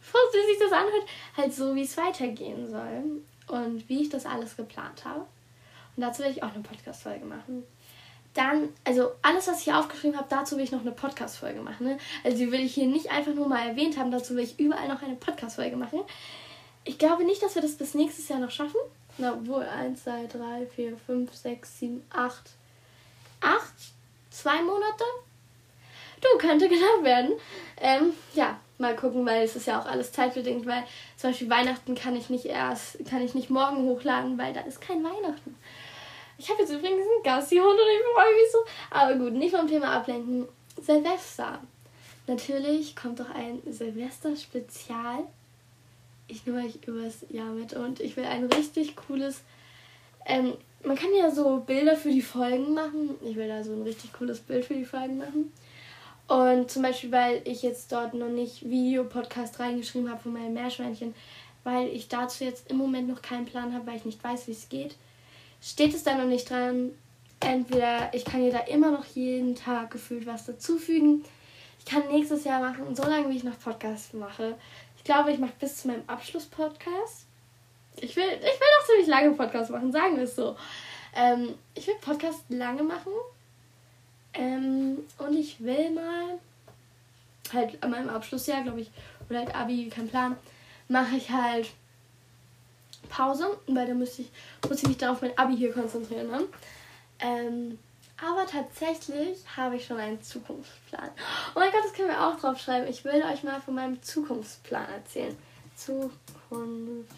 Falls 0.00 0.32
sich 0.32 0.58
das 0.60 0.72
anhört, 0.72 1.06
halt 1.36 1.54
so, 1.54 1.74
wie 1.74 1.82
es 1.82 1.96
weitergehen 1.96 2.70
soll 2.70 3.22
und 3.48 3.88
wie 3.88 4.02
ich 4.02 4.10
das 4.10 4.26
alles 4.26 4.56
geplant 4.56 5.04
habe. 5.04 5.26
Und 5.96 6.02
dazu 6.02 6.22
will 6.22 6.30
ich 6.30 6.42
auch 6.42 6.52
eine 6.52 6.62
Podcast-Folge 6.62 7.24
machen. 7.24 7.64
Dann, 8.34 8.70
also 8.84 9.10
alles, 9.20 9.46
was 9.46 9.58
ich 9.58 9.64
hier 9.64 9.78
aufgeschrieben 9.78 10.16
habe, 10.16 10.28
dazu 10.30 10.56
will 10.56 10.64
ich 10.64 10.72
noch 10.72 10.80
eine 10.80 10.92
Podcast-Folge 10.92 11.60
machen. 11.60 11.86
Ne? 11.86 11.98
Also 12.24 12.38
die 12.38 12.50
will 12.50 12.60
ich 12.60 12.74
hier 12.74 12.86
nicht 12.86 13.10
einfach 13.10 13.34
nur 13.34 13.48
mal 13.48 13.68
erwähnt 13.68 13.98
haben, 13.98 14.10
dazu 14.10 14.34
will 14.34 14.44
ich 14.44 14.58
überall 14.58 14.88
noch 14.88 15.02
eine 15.02 15.16
Podcast-Folge 15.16 15.76
machen. 15.76 16.00
Ich 16.84 16.98
glaube 16.98 17.24
nicht, 17.24 17.42
dass 17.42 17.54
wir 17.54 17.62
das 17.62 17.76
bis 17.76 17.94
nächstes 17.94 18.28
Jahr 18.28 18.38
noch 18.38 18.50
schaffen. 18.50 18.80
Na 19.18 19.38
wohl, 19.46 19.64
1, 19.64 20.04
2, 20.04 20.26
3, 20.26 20.66
4, 20.66 20.96
5, 20.96 21.34
6, 21.34 21.78
7, 21.78 22.04
8. 22.10 22.50
8? 23.42 23.62
Zwei 24.30 24.62
Monate? 24.62 25.04
Du, 26.22 26.38
könnte 26.38 26.68
genau 26.68 27.02
werden. 27.02 27.32
Ähm, 27.78 28.14
ja, 28.34 28.58
mal 28.78 28.96
gucken, 28.96 29.26
weil 29.26 29.42
es 29.42 29.56
ist 29.56 29.66
ja 29.66 29.80
auch 29.80 29.86
alles 29.86 30.12
zeitbedingt, 30.12 30.66
weil 30.66 30.84
zum 31.16 31.30
Beispiel 31.30 31.50
Weihnachten 31.50 31.94
kann 31.94 32.16
ich 32.16 32.30
nicht 32.30 32.46
erst, 32.46 33.04
kann 33.08 33.22
ich 33.22 33.34
nicht 33.34 33.50
morgen 33.50 33.84
hochladen, 33.84 34.38
weil 34.38 34.52
da 34.52 34.60
ist 34.60 34.80
kein 34.80 35.04
Weihnachten. 35.04 35.56
Ich 36.42 36.50
habe 36.50 36.60
jetzt 36.60 36.72
übrigens 36.72 37.02
einen 37.02 37.22
Gassi-Hund 37.22 37.70
und 37.70 37.78
ich 37.78 38.14
freue 38.14 38.34
mich 38.34 38.50
so. 38.50 38.58
Aber 38.90 39.14
gut, 39.14 39.32
nicht 39.32 39.54
vom 39.54 39.68
Thema 39.68 39.96
ablenken. 39.96 40.48
Silvester. 40.80 41.60
Natürlich 42.26 42.96
kommt 42.96 43.20
doch 43.20 43.30
ein 43.30 43.62
Silvester-Spezial 43.70 45.24
ich 46.32 46.46
nehme 46.46 46.64
euch 46.64 46.78
übers 46.86 47.26
Jahr 47.28 47.52
mit 47.52 47.74
und 47.74 48.00
ich 48.00 48.16
will 48.16 48.24
ein 48.24 48.46
richtig 48.46 48.96
cooles. 48.96 49.42
Ähm, 50.24 50.54
man 50.82 50.96
kann 50.96 51.14
ja 51.14 51.30
so 51.30 51.58
Bilder 51.58 51.96
für 51.96 52.10
die 52.10 52.22
Folgen 52.22 52.74
machen. 52.74 53.16
Ich 53.22 53.36
will 53.36 53.48
da 53.48 53.62
so 53.62 53.72
ein 53.72 53.82
richtig 53.82 54.12
cooles 54.12 54.40
Bild 54.40 54.64
für 54.64 54.74
die 54.74 54.84
Folgen 54.84 55.18
machen. 55.18 55.52
Und 56.28 56.70
zum 56.70 56.82
Beispiel, 56.82 57.12
weil 57.12 57.42
ich 57.44 57.62
jetzt 57.62 57.92
dort 57.92 58.14
noch 58.14 58.28
nicht 58.28 58.68
Videopodcast 58.68 59.60
reingeschrieben 59.60 60.10
habe 60.10 60.22
von 60.22 60.32
meinem 60.32 60.54
Meerschweinchen, 60.54 61.14
weil 61.64 61.88
ich 61.88 62.08
dazu 62.08 62.44
jetzt 62.44 62.70
im 62.70 62.78
Moment 62.78 63.08
noch 63.08 63.20
keinen 63.20 63.44
Plan 63.44 63.74
habe, 63.74 63.86
weil 63.86 63.96
ich 63.96 64.04
nicht 64.04 64.22
weiß, 64.22 64.48
wie 64.48 64.52
es 64.52 64.68
geht, 64.68 64.94
steht 65.62 65.94
es 65.94 66.02
da 66.02 66.16
noch 66.16 66.26
nicht 66.26 66.50
dran. 66.50 66.90
Entweder 67.40 68.12
ich 68.12 68.24
kann 68.24 68.42
dir 68.42 68.52
da 68.52 68.60
immer 68.60 68.90
noch 68.90 69.04
jeden 69.04 69.54
Tag 69.54 69.90
gefühlt 69.90 70.26
was 70.26 70.46
dazufügen. 70.46 71.24
Ich 71.78 71.84
kann 71.84 72.06
nächstes 72.08 72.44
Jahr 72.44 72.60
machen, 72.60 72.94
so 72.94 73.02
lange 73.02 73.28
wie 73.30 73.36
ich 73.36 73.44
noch 73.44 73.58
Podcast 73.58 74.14
mache. 74.14 74.56
Ich 74.96 75.04
glaube, 75.04 75.32
ich 75.32 75.38
mache 75.38 75.52
bis 75.58 75.78
zu 75.78 75.88
meinem 75.88 76.04
Abschluss-Podcast. 76.06 77.26
Ich 77.96 78.14
will, 78.14 78.24
ich 78.24 78.40
will 78.40 78.68
noch 78.78 78.86
ziemlich 78.86 79.08
lange 79.08 79.32
Podcast 79.32 79.70
machen, 79.70 79.90
sagen 79.90 80.16
wir 80.16 80.24
es 80.24 80.36
so. 80.36 80.56
Ähm, 81.14 81.54
ich 81.74 81.86
will 81.86 81.96
Podcast 82.00 82.44
lange 82.48 82.84
machen. 82.84 83.12
Ähm, 84.34 84.98
und 85.18 85.36
ich 85.36 85.62
will 85.62 85.90
mal 85.90 86.38
halt 87.52 87.82
an 87.82 87.90
meinem 87.90 88.08
Abschlussjahr, 88.08 88.62
glaube 88.62 88.80
ich, 88.80 88.90
oder 89.28 89.40
halt 89.40 89.54
Abi, 89.54 89.90
kein 89.92 90.08
Plan, 90.08 90.36
mache 90.88 91.16
ich 91.16 91.30
halt 91.30 91.68
Pause, 93.08 93.58
weil 93.66 93.86
da 93.86 93.94
müsste 93.94 94.22
ich, 94.22 94.30
muss 94.68 94.82
ich 94.82 94.88
mich 94.88 94.98
darauf 94.98 95.20
mein 95.22 95.36
Abi 95.36 95.56
hier 95.56 95.72
konzentrieren. 95.72 96.30
Ne? 96.30 96.44
Ähm, 97.20 97.78
aber 98.24 98.46
tatsächlich 98.46 99.38
habe 99.56 99.76
ich 99.76 99.86
schon 99.86 99.98
einen 99.98 100.22
Zukunftsplan. 100.22 101.10
Oh 101.54 101.58
mein 101.58 101.72
Gott, 101.72 101.84
das 101.84 101.92
können 101.92 102.08
wir 102.08 102.24
auch 102.24 102.38
drauf 102.38 102.58
schreiben. 102.58 102.86
Ich 102.86 103.04
will 103.04 103.22
euch 103.22 103.42
mal 103.42 103.60
von 103.60 103.74
meinem 103.74 104.00
Zukunftsplan 104.02 104.88
erzählen. 104.88 105.36
Zukunft. 105.76 107.10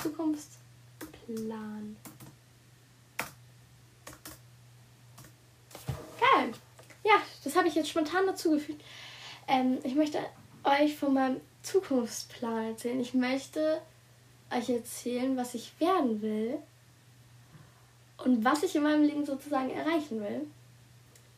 Zukunftsplan. 0.00 1.96
Geil. 6.20 6.52
Ja, 7.04 7.20
das 7.42 7.56
habe 7.56 7.66
ich 7.66 7.74
jetzt 7.74 7.88
spontan 7.88 8.26
dazugefügt. 8.26 8.82
Ähm, 9.48 9.78
ich 9.82 9.94
möchte 9.96 10.18
euch 10.62 10.96
von 10.96 11.14
meinem 11.14 11.40
Zukunftsplan 11.62 12.68
erzählen. 12.68 13.00
Ich 13.00 13.14
möchte 13.14 13.80
euch 14.50 14.68
erzählen, 14.70 15.36
was 15.36 15.54
ich 15.54 15.72
werden 15.80 16.22
will 16.22 16.58
und 18.24 18.44
was 18.44 18.62
ich 18.62 18.74
in 18.74 18.82
meinem 18.82 19.04
Leben 19.04 19.26
sozusagen 19.26 19.70
erreichen 19.70 20.20
will. 20.20 20.46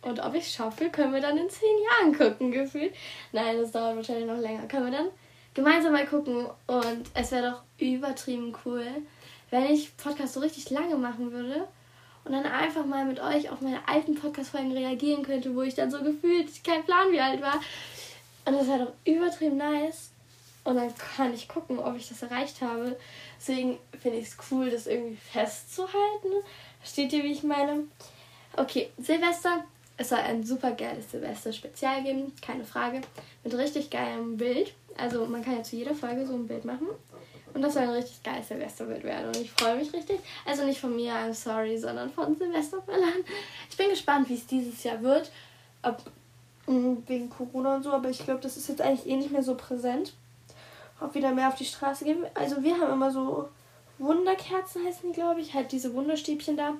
Und 0.02 0.20
ob 0.20 0.34
ich 0.34 0.44
es 0.44 0.54
schaffe, 0.54 0.88
können 0.88 1.12
wir 1.12 1.20
dann 1.20 1.36
in 1.36 1.50
zehn 1.50 1.76
Jahren 1.90 2.16
gucken, 2.16 2.50
gefühlt. 2.52 2.94
Nein, 3.32 3.58
das 3.58 3.72
dauert 3.72 3.96
wahrscheinlich 3.96 4.26
noch 4.26 4.38
länger. 4.38 4.66
Können 4.66 4.86
wir 4.86 4.98
dann 4.98 5.08
gemeinsam 5.52 5.92
mal 5.92 6.06
gucken. 6.06 6.46
Und 6.66 7.10
es 7.12 7.32
wäre 7.32 7.50
doch 7.50 7.62
übertrieben 7.78 8.56
cool, 8.64 8.86
wenn 9.50 9.64
ich 9.64 9.94
Podcast 9.98 10.34
so 10.34 10.40
richtig 10.40 10.70
lange 10.70 10.96
machen 10.96 11.32
würde 11.32 11.66
und 12.24 12.32
dann 12.32 12.46
einfach 12.46 12.86
mal 12.86 13.04
mit 13.04 13.20
euch 13.20 13.50
auf 13.50 13.60
meine 13.60 13.86
alten 13.86 14.14
Podcast-Folgen 14.14 14.72
reagieren 14.72 15.22
könnte, 15.22 15.54
wo 15.54 15.62
ich 15.62 15.74
dann 15.74 15.90
so 15.90 16.02
gefühlt 16.02 16.48
kein 16.64 16.84
Plan 16.84 17.10
wie 17.10 17.20
alt 17.20 17.42
war. 17.42 17.60
Und 18.46 18.54
das 18.54 18.68
wäre 18.68 18.86
doch 18.86 19.12
übertrieben 19.12 19.58
nice. 19.58 20.09
Und 20.70 20.76
dann 20.76 20.94
kann 20.94 21.34
ich 21.34 21.48
gucken, 21.48 21.80
ob 21.80 21.96
ich 21.96 22.08
das 22.08 22.22
erreicht 22.22 22.60
habe. 22.60 22.96
Deswegen 23.36 23.76
finde 24.00 24.18
ich 24.18 24.28
es 24.28 24.36
cool, 24.52 24.70
das 24.70 24.86
irgendwie 24.86 25.16
festzuhalten. 25.16 26.28
Versteht 26.78 27.12
ihr, 27.12 27.24
wie 27.24 27.32
ich 27.32 27.42
meine? 27.42 27.88
Okay, 28.56 28.88
Silvester. 28.96 29.64
Es 29.96 30.10
soll 30.10 30.20
ein 30.20 30.44
super 30.44 30.70
geiles 30.70 31.10
Silvester-Spezial 31.10 32.04
geben, 32.04 32.32
keine 32.40 32.62
Frage. 32.62 33.00
Mit 33.42 33.52
richtig 33.54 33.90
geilem 33.90 34.36
Bild. 34.36 34.72
Also 34.96 35.26
man 35.26 35.44
kann 35.44 35.56
ja 35.56 35.64
zu 35.64 35.74
jeder 35.74 35.92
Folge 35.92 36.24
so 36.24 36.34
ein 36.34 36.46
Bild 36.46 36.64
machen. 36.64 36.86
Und 37.52 37.62
das 37.62 37.74
soll 37.74 37.82
ein 37.82 37.90
richtig 37.90 38.22
geiles 38.22 38.46
Silvesterbild 38.46 39.02
werden. 39.02 39.26
Und 39.26 39.38
ich 39.38 39.50
freue 39.50 39.74
mich 39.74 39.92
richtig. 39.92 40.20
Also 40.46 40.64
nicht 40.64 40.80
von 40.80 40.94
mir, 40.94 41.12
I'm 41.12 41.34
sorry, 41.34 41.76
sondern 41.78 42.12
von 42.12 42.36
Silvester 42.36 42.80
Verlan. 42.82 43.24
Ich 43.68 43.76
bin 43.76 43.90
gespannt, 43.90 44.28
wie 44.28 44.34
es 44.34 44.46
dieses 44.46 44.84
Jahr 44.84 45.02
wird. 45.02 45.32
Ob, 45.82 46.00
mm, 46.68 46.98
wegen 47.08 47.28
Corona 47.28 47.74
und 47.74 47.82
so, 47.82 47.90
aber 47.90 48.08
ich 48.08 48.24
glaube, 48.24 48.40
das 48.40 48.56
ist 48.56 48.68
jetzt 48.68 48.80
eigentlich 48.80 49.08
eh 49.08 49.16
nicht 49.16 49.32
mehr 49.32 49.42
so 49.42 49.56
präsent. 49.56 50.12
Ob 51.00 51.14
wieder 51.14 51.32
mehr 51.32 51.48
auf 51.48 51.54
die 51.54 51.64
Straße 51.64 52.04
gehen. 52.04 52.24
Also 52.34 52.62
wir 52.62 52.78
haben 52.78 52.92
immer 52.92 53.10
so 53.10 53.48
Wunderkerzen 54.00 54.84
heißen 54.84 55.10
die, 55.10 55.14
glaube 55.14 55.40
ich. 55.40 55.54
Halt 55.54 55.72
diese 55.72 55.94
Wunderstäbchen 55.94 56.56
da, 56.56 56.74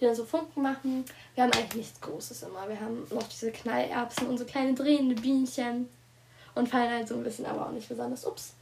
die 0.00 0.04
dann 0.04 0.14
so 0.14 0.24
Funken 0.24 0.62
machen. 0.62 1.04
Wir 1.34 1.44
haben 1.44 1.52
eigentlich 1.52 1.74
nichts 1.74 2.00
Großes 2.00 2.42
immer. 2.44 2.68
Wir 2.68 2.80
haben 2.80 3.06
noch 3.10 3.26
diese 3.28 3.50
Knallerbsen 3.50 4.28
und 4.28 4.38
so 4.38 4.44
kleine 4.44 4.74
drehende 4.74 5.14
Bienchen. 5.14 5.88
Und 6.54 6.68
fallen 6.68 6.90
halt 6.90 7.08
so 7.08 7.14
ein 7.14 7.22
bisschen, 7.22 7.44
aber 7.44 7.66
auch 7.66 7.72
nicht 7.72 7.88
besonders. 7.88 8.26
Ups. 8.26 8.54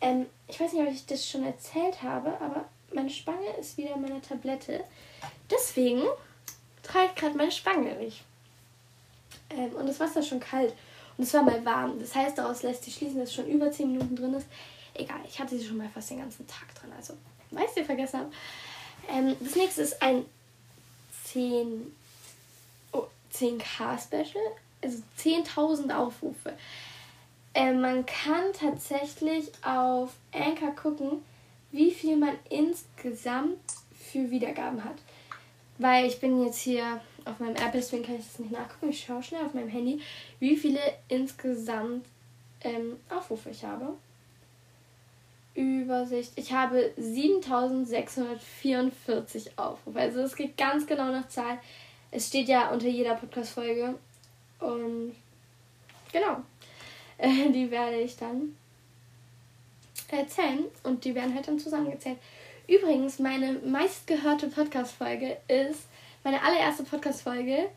Ähm, 0.00 0.26
ich 0.46 0.58
weiß 0.58 0.72
nicht, 0.72 0.82
ob 0.82 0.92
ich 0.92 1.04
das 1.04 1.28
schon 1.28 1.44
erzählt 1.44 2.02
habe, 2.02 2.40
aber 2.40 2.64
meine 2.92 3.10
Spange 3.10 3.50
ist 3.60 3.76
wieder 3.76 3.94
in 3.94 4.02
meiner 4.02 4.22
Tablette. 4.22 4.84
Deswegen 5.50 6.02
trage 6.82 7.10
ich 7.14 7.20
gerade 7.20 7.36
meine 7.36 7.52
Spange 7.52 7.94
nicht. 7.96 8.22
Ähm, 9.50 9.72
und 9.74 9.86
das 9.86 10.00
Wasser 10.00 10.20
ist 10.20 10.28
schon 10.28 10.40
kalt. 10.40 10.74
Und 11.18 11.24
es 11.24 11.34
war 11.34 11.42
mal 11.42 11.62
warm. 11.64 11.98
Das 11.98 12.14
heißt, 12.14 12.38
daraus 12.38 12.62
lässt 12.62 12.84
sich 12.84 12.94
schließen, 12.94 13.18
dass 13.18 13.30
es 13.30 13.34
schon 13.34 13.48
über 13.48 13.70
10 13.70 13.92
Minuten 13.92 14.16
drin 14.16 14.34
ist. 14.34 14.46
Egal, 14.94 15.20
ich 15.28 15.38
hatte 15.38 15.58
sie 15.58 15.66
schon 15.66 15.76
mal 15.76 15.88
fast 15.92 16.10
den 16.10 16.20
ganzen 16.20 16.46
Tag 16.46 16.74
drin. 16.74 16.92
Also 16.96 17.14
weißt 17.50 17.76
du, 17.76 17.84
vergessen 17.84 18.20
habe. 18.20 18.30
Ähm, 19.08 19.36
das 19.40 19.56
nächste 19.56 19.82
ist 19.82 20.00
ein 20.00 20.24
10, 21.24 21.92
oh, 22.92 23.04
10k 23.34 23.98
Special, 23.98 24.44
also 24.82 25.02
10.000 25.18 25.94
Aufrufe. 25.94 26.54
Ähm, 27.54 27.80
man 27.80 28.06
kann 28.06 28.52
tatsächlich 28.52 29.50
auf 29.62 30.10
Anchor 30.32 30.74
gucken, 30.74 31.24
wie 31.72 31.90
viel 31.90 32.16
man 32.16 32.34
insgesamt 32.48 33.58
für 34.12 34.30
Wiedergaben 34.30 34.84
hat. 34.84 34.96
Weil 35.78 36.06
ich 36.06 36.20
bin 36.20 36.44
jetzt 36.44 36.60
hier 36.60 37.00
auf 37.28 37.40
meinem 37.40 37.56
App, 37.56 37.72
deswegen 37.72 38.04
kann 38.04 38.16
ich 38.16 38.26
das 38.26 38.38
nicht 38.38 38.52
nachgucken. 38.52 38.90
Ich 38.90 39.04
schaue 39.04 39.22
schnell 39.22 39.44
auf 39.44 39.52
meinem 39.54 39.68
Handy, 39.68 40.00
wie 40.38 40.56
viele 40.56 40.80
insgesamt 41.08 42.06
ähm, 42.62 42.96
Aufrufe 43.10 43.50
ich 43.50 43.64
habe. 43.64 43.94
Übersicht. 45.54 46.32
Ich 46.36 46.52
habe 46.52 46.92
7644 46.96 49.58
Aufrufe. 49.58 49.98
Also 49.98 50.20
es 50.20 50.36
geht 50.36 50.56
ganz 50.56 50.86
genau 50.86 51.10
nach 51.10 51.26
Zahl. 51.28 51.58
Es 52.10 52.28
steht 52.28 52.48
ja 52.48 52.70
unter 52.70 52.86
jeder 52.86 53.14
Podcast-Folge. 53.14 53.98
Und 54.60 55.14
genau. 56.12 56.42
Äh, 57.20 57.50
die 57.50 57.68
werde 57.72 57.96
ich 57.96 58.16
dann 58.16 58.54
erzählen 60.08 60.66
und 60.84 61.04
die 61.04 61.16
werden 61.16 61.34
halt 61.34 61.48
dann 61.48 61.58
zusammengezählt. 61.58 62.18
Übrigens, 62.68 63.18
meine 63.18 63.54
meistgehörte 63.54 64.46
Podcast-Folge 64.46 65.38
ist 65.48 65.88
meine 66.24 66.42
allererste 66.42 66.82
Podcast-Folge, 66.84 67.68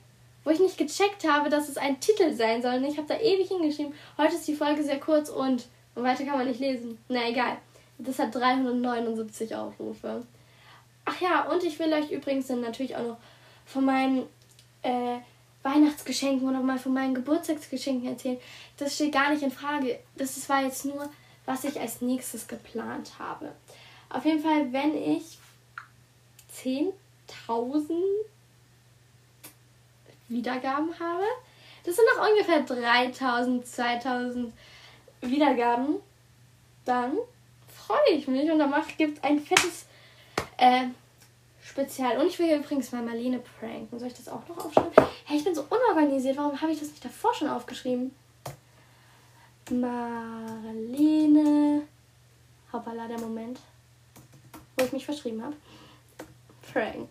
wo 0.43 0.49
ich 0.49 0.59
nicht 0.59 0.77
gecheckt 0.77 1.27
habe, 1.27 1.49
dass 1.49 1.69
es 1.69 1.77
ein 1.77 1.99
Titel 1.99 2.33
sein 2.33 2.61
soll. 2.61 2.75
Und 2.75 2.85
ich 2.85 2.97
habe 2.97 3.07
da 3.07 3.19
ewig 3.19 3.47
hingeschrieben. 3.47 3.93
Heute 4.17 4.35
ist 4.35 4.47
die 4.47 4.55
Folge 4.55 4.83
sehr 4.83 4.99
kurz 4.99 5.29
und, 5.29 5.67
und 5.95 6.03
weiter 6.03 6.25
kann 6.25 6.37
man 6.37 6.47
nicht 6.47 6.59
lesen. 6.59 6.97
Na 7.07 7.29
egal. 7.29 7.57
Das 7.97 8.17
hat 8.17 8.33
379 8.33 9.55
Aufrufe. 9.55 10.25
Ach 11.05 11.21
ja, 11.21 11.51
und 11.51 11.63
ich 11.63 11.77
will 11.79 11.93
euch 11.93 12.11
übrigens 12.11 12.47
dann 12.47 12.61
natürlich 12.61 12.95
auch 12.95 13.05
noch 13.05 13.17
von 13.65 13.85
meinen 13.85 14.23
äh, 14.81 15.17
Weihnachtsgeschenken 15.63 16.47
oder 16.47 16.61
mal 16.61 16.79
von 16.79 16.93
meinen 16.93 17.13
Geburtstagsgeschenken 17.13 18.09
erzählen. 18.09 18.39
Das 18.77 18.95
steht 18.95 19.11
gar 19.11 19.31
nicht 19.31 19.43
in 19.43 19.51
Frage. 19.51 19.99
Das 20.15 20.49
war 20.49 20.63
jetzt 20.63 20.85
nur, 20.85 21.09
was 21.45 21.63
ich 21.63 21.79
als 21.79 22.01
nächstes 22.01 22.47
geplant 22.47 23.13
habe. 23.19 23.51
Auf 24.09 24.25
jeden 24.25 24.41
Fall, 24.41 24.73
wenn 24.73 24.95
ich 24.95 25.37
10.000 27.47 27.93
Wiedergaben 30.29 30.97
habe, 30.99 31.23
das 31.83 31.95
sind 31.95 32.05
noch 32.15 32.29
ungefähr 32.29 32.61
3000, 32.61 33.65
2000 33.65 34.53
Wiedergaben, 35.21 35.95
dann 36.85 37.17
freue 37.67 38.15
ich 38.15 38.27
mich 38.27 38.49
und 38.49 38.59
danach 38.59 38.87
gibt 38.97 39.17
es 39.17 39.23
ein 39.23 39.39
fettes 39.39 39.85
äh, 40.57 40.85
Spezial. 41.63 42.17
Und 42.17 42.27
ich 42.27 42.37
will 42.39 42.53
übrigens 42.55 42.91
mal 42.91 43.01
Marlene 43.01 43.39
pranken. 43.39 43.97
Soll 43.97 44.09
ich 44.09 44.13
das 44.13 44.27
auch 44.27 44.47
noch 44.47 44.65
aufschreiben? 44.65 44.91
Hey, 45.25 45.37
ich 45.37 45.43
bin 45.43 45.55
so 45.55 45.65
unorganisiert. 45.69 46.37
Warum 46.37 46.59
habe 46.59 46.71
ich 46.71 46.79
das 46.79 46.89
nicht 46.89 47.05
davor 47.05 47.33
schon 47.33 47.49
aufgeschrieben? 47.49 48.13
Marlene. 49.69 50.63
Hoppala, 52.73 53.07
der 53.07 53.19
Moment, 53.19 53.59
wo 54.77 54.85
ich 54.85 54.91
mich 54.91 55.05
verschrieben 55.05 55.43
habe. 55.43 55.55
Pranken. 56.71 57.07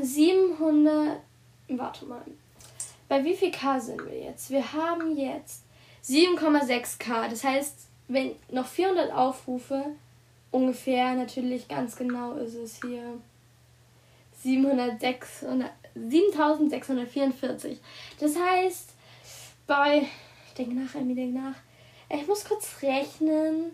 700. 0.00 1.20
Warte 1.68 2.06
mal. 2.06 2.22
Bei 3.08 3.24
wie 3.24 3.36
viel 3.36 3.50
K 3.50 3.78
sind 3.78 4.04
wir 4.06 4.18
jetzt? 4.18 4.50
Wir 4.50 4.72
haben 4.72 5.16
jetzt 5.16 5.64
7,6K. 6.04 7.28
Das 7.28 7.44
heißt, 7.44 7.76
wenn 8.08 8.34
noch 8.50 8.66
400 8.66 9.12
Aufrufe, 9.12 9.84
ungefähr, 10.50 11.14
natürlich 11.14 11.68
ganz 11.68 11.96
genau 11.96 12.34
ist 12.34 12.54
es 12.54 12.80
hier 12.80 13.02
706, 13.02 13.31
7644. 15.94 17.78
Das 18.18 18.36
heißt, 18.36 18.90
bei. 19.66 20.08
Ich 20.48 20.54
denke 20.54 20.74
nach, 20.74 20.94
Emmy, 20.94 21.14
denke 21.14 21.38
nach. 21.38 21.56
Ich 22.10 22.26
muss 22.26 22.44
kurz 22.44 22.82
rechnen. 22.82 23.72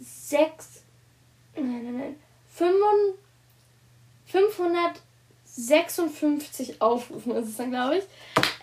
6. 0.00 0.82
Nein, 1.54 1.84
nein, 1.84 1.98
nein. 1.98 2.16
556 4.26 6.82
Aufrufen 6.82 7.36
ist 7.36 7.48
es 7.48 7.56
dann, 7.56 7.70
glaube 7.70 7.98
ich. 7.98 8.04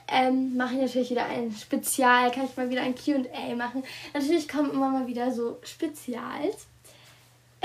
Ähm, 0.08 0.56
mache 0.56 0.76
ich 0.76 0.82
natürlich 0.82 1.10
wieder 1.10 1.26
ein 1.26 1.52
Spezial. 1.52 2.30
Kann 2.32 2.46
ich 2.46 2.56
mal 2.58 2.70
wieder 2.70 2.82
ein 2.82 2.96
QA 2.96 3.56
machen. 3.56 3.84
Natürlich 4.14 4.48
kommen 4.48 4.70
immer 4.72 4.90
mal 4.90 5.08
wieder 5.08 5.32
so 5.32 5.58
Spezials. 5.64 6.68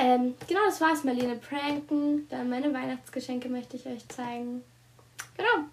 Ähm, 0.01 0.35
genau, 0.49 0.61
das 0.65 0.81
war's. 0.81 1.05
Marlene 1.05 1.37
pranken. 1.37 2.27
Dann 2.31 2.49
meine 2.49 2.73
Weihnachtsgeschenke 2.73 3.51
möchte 3.51 3.77
ich 3.77 3.87
euch 3.87 4.09
zeigen. 4.09 4.63
Genau. 5.37 5.67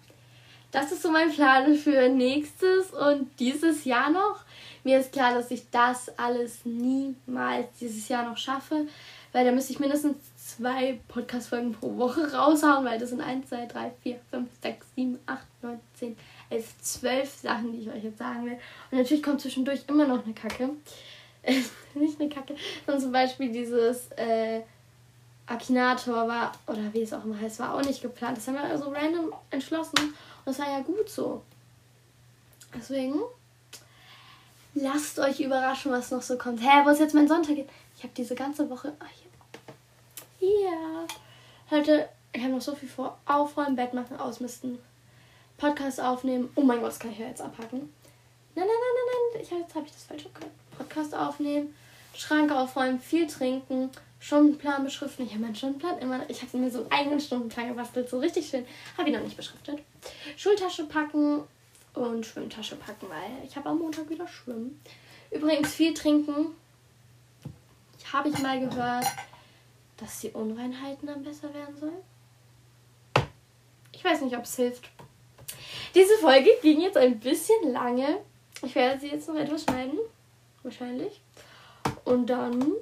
Das 0.70 0.92
ist 0.92 1.00
so 1.00 1.10
mein 1.10 1.32
Plan 1.32 1.74
für 1.74 2.10
nächstes 2.10 2.90
und 2.90 3.30
dieses 3.38 3.86
Jahr 3.86 4.10
noch. 4.10 4.40
Mir 4.84 5.00
ist 5.00 5.12
klar, 5.12 5.32
dass 5.32 5.50
ich 5.50 5.70
das 5.70 6.10
alles 6.18 6.66
niemals 6.66 7.68
dieses 7.80 8.06
Jahr 8.08 8.28
noch 8.28 8.36
schaffe, 8.36 8.86
weil 9.32 9.46
da 9.46 9.52
müsste 9.52 9.72
ich 9.72 9.80
mindestens 9.80 10.16
zwei 10.36 11.00
Podcast-Folgen 11.08 11.72
pro 11.72 11.96
Woche 11.96 12.30
raushauen, 12.30 12.84
weil 12.84 12.98
das 12.98 13.10
sind 13.10 13.22
1, 13.22 13.48
2, 13.48 13.66
3, 13.66 13.92
4, 14.02 14.20
5, 14.30 14.48
6, 14.62 14.86
7, 14.94 15.18
8, 15.24 15.46
9, 15.62 15.80
10, 15.94 16.16
11, 16.50 16.74
12 16.82 17.34
Sachen, 17.34 17.72
die 17.72 17.78
ich 17.78 17.90
euch 17.90 18.04
jetzt 18.04 18.18
sagen 18.18 18.44
will. 18.44 18.58
Und 18.90 18.98
natürlich 18.98 19.22
kommt 19.22 19.40
zwischendurch 19.40 19.80
immer 19.88 20.06
noch 20.06 20.22
eine 20.24 20.34
Kacke. 20.34 20.70
nicht 21.94 22.20
eine 22.20 22.28
Kacke, 22.28 22.54
sondern 22.86 23.02
zum 23.02 23.12
Beispiel 23.12 23.50
dieses 23.50 24.10
äh, 24.12 24.62
Akinator 25.46 26.28
war, 26.28 26.52
oder 26.66 26.92
wie 26.92 27.02
es 27.02 27.12
auch 27.12 27.24
immer 27.24 27.40
heißt, 27.40 27.58
war 27.58 27.74
auch 27.74 27.82
nicht 27.82 28.02
geplant. 28.02 28.36
Das 28.36 28.46
haben 28.46 28.54
wir 28.54 28.64
also 28.64 28.90
random 28.90 29.32
entschlossen 29.50 29.98
und 29.98 30.46
das 30.46 30.58
war 30.58 30.70
ja 30.70 30.80
gut 30.80 31.08
so. 31.08 31.42
Deswegen 32.74 33.14
lasst 34.74 35.18
euch 35.18 35.40
überraschen, 35.40 35.90
was 35.90 36.10
noch 36.10 36.22
so 36.22 36.36
kommt. 36.36 36.60
Hä, 36.60 36.84
wo 36.84 36.90
ist 36.90 37.00
jetzt 37.00 37.14
mein 37.14 37.28
Sonntag? 37.28 37.56
Ich 37.96 38.02
habe 38.02 38.12
diese 38.16 38.34
ganze 38.34 38.68
Woche. 38.68 38.92
Ach, 38.98 39.06
hier. 40.38 40.48
hier. 40.48 41.06
Heute, 41.70 42.08
ich 42.32 42.42
habe 42.42 42.52
noch 42.52 42.60
so 42.60 42.74
viel 42.74 42.88
vor. 42.88 43.18
Aufräumen, 43.26 43.76
Bett 43.76 43.94
machen, 43.94 44.18
ausmisten, 44.18 44.78
Podcast 45.56 46.00
aufnehmen. 46.00 46.50
Oh 46.54 46.62
mein 46.62 46.80
Gott, 46.80 46.90
das 46.90 46.98
kann 46.98 47.12
ich 47.12 47.18
ja 47.18 47.26
jetzt 47.26 47.40
abhaken. 47.40 47.92
Nein, 48.54 48.66
nein, 48.66 48.66
nein, 48.66 48.94
nein, 48.94 49.18
nein. 49.32 49.42
Ich, 49.42 49.50
jetzt 49.50 49.74
habe 49.74 49.86
ich 49.86 49.92
das 49.92 50.04
falsch 50.04 50.24
gehört. 50.34 50.52
Podcast 50.78 51.14
aufnehmen, 51.14 51.74
Schrank 52.14 52.50
aufräumen, 52.52 53.00
viel 53.00 53.26
trinken, 53.26 53.90
Stundenplan 54.20 54.84
beschriften. 54.84 55.26
Ich 55.26 55.32
habe 55.32 55.42
meinen 55.42 55.54
Stundenplan 55.54 55.98
immer. 55.98 56.28
Ich 56.28 56.42
habe 56.42 56.56
mir 56.56 56.70
so 56.70 56.80
einen 56.80 56.92
eigenen 56.92 57.20
Stundenplan 57.20 57.68
gebastelt, 57.68 58.08
so 58.08 58.18
richtig 58.18 58.48
schön. 58.48 58.66
Habe 58.96 59.08
ihn 59.08 59.14
noch 59.14 59.22
nicht 59.22 59.36
beschriftet. 59.36 59.80
Schultasche 60.36 60.84
packen 60.84 61.42
und 61.94 62.26
Schwimmtasche 62.26 62.76
packen, 62.76 63.08
weil 63.08 63.46
ich 63.46 63.56
habe 63.56 63.68
am 63.68 63.78
Montag 63.78 64.08
wieder 64.10 64.26
schwimmen. 64.26 64.80
Übrigens 65.30 65.74
viel 65.74 65.94
trinken. 65.94 66.54
Ich 67.98 68.12
habe 68.12 68.28
ich 68.28 68.38
mal 68.38 68.58
gehört, 68.58 69.06
dass 69.98 70.20
die 70.20 70.30
Unreinheiten 70.30 71.06
dann 71.06 71.22
besser 71.22 71.52
werden 71.54 71.76
sollen. 71.76 73.28
Ich 73.92 74.04
weiß 74.04 74.22
nicht, 74.22 74.36
ob 74.36 74.44
es 74.44 74.56
hilft. 74.56 74.88
Diese 75.94 76.16
Folge 76.18 76.50
ging 76.62 76.80
jetzt 76.80 76.96
ein 76.96 77.18
bisschen 77.18 77.72
lange. 77.72 78.18
Ich 78.62 78.74
werde 78.74 79.00
sie 79.00 79.08
jetzt 79.08 79.28
noch 79.28 79.36
etwas 79.36 79.64
schneiden 79.64 79.98
wahrscheinlich. 80.68 81.22
Und 82.04 82.26
dann, 82.26 82.74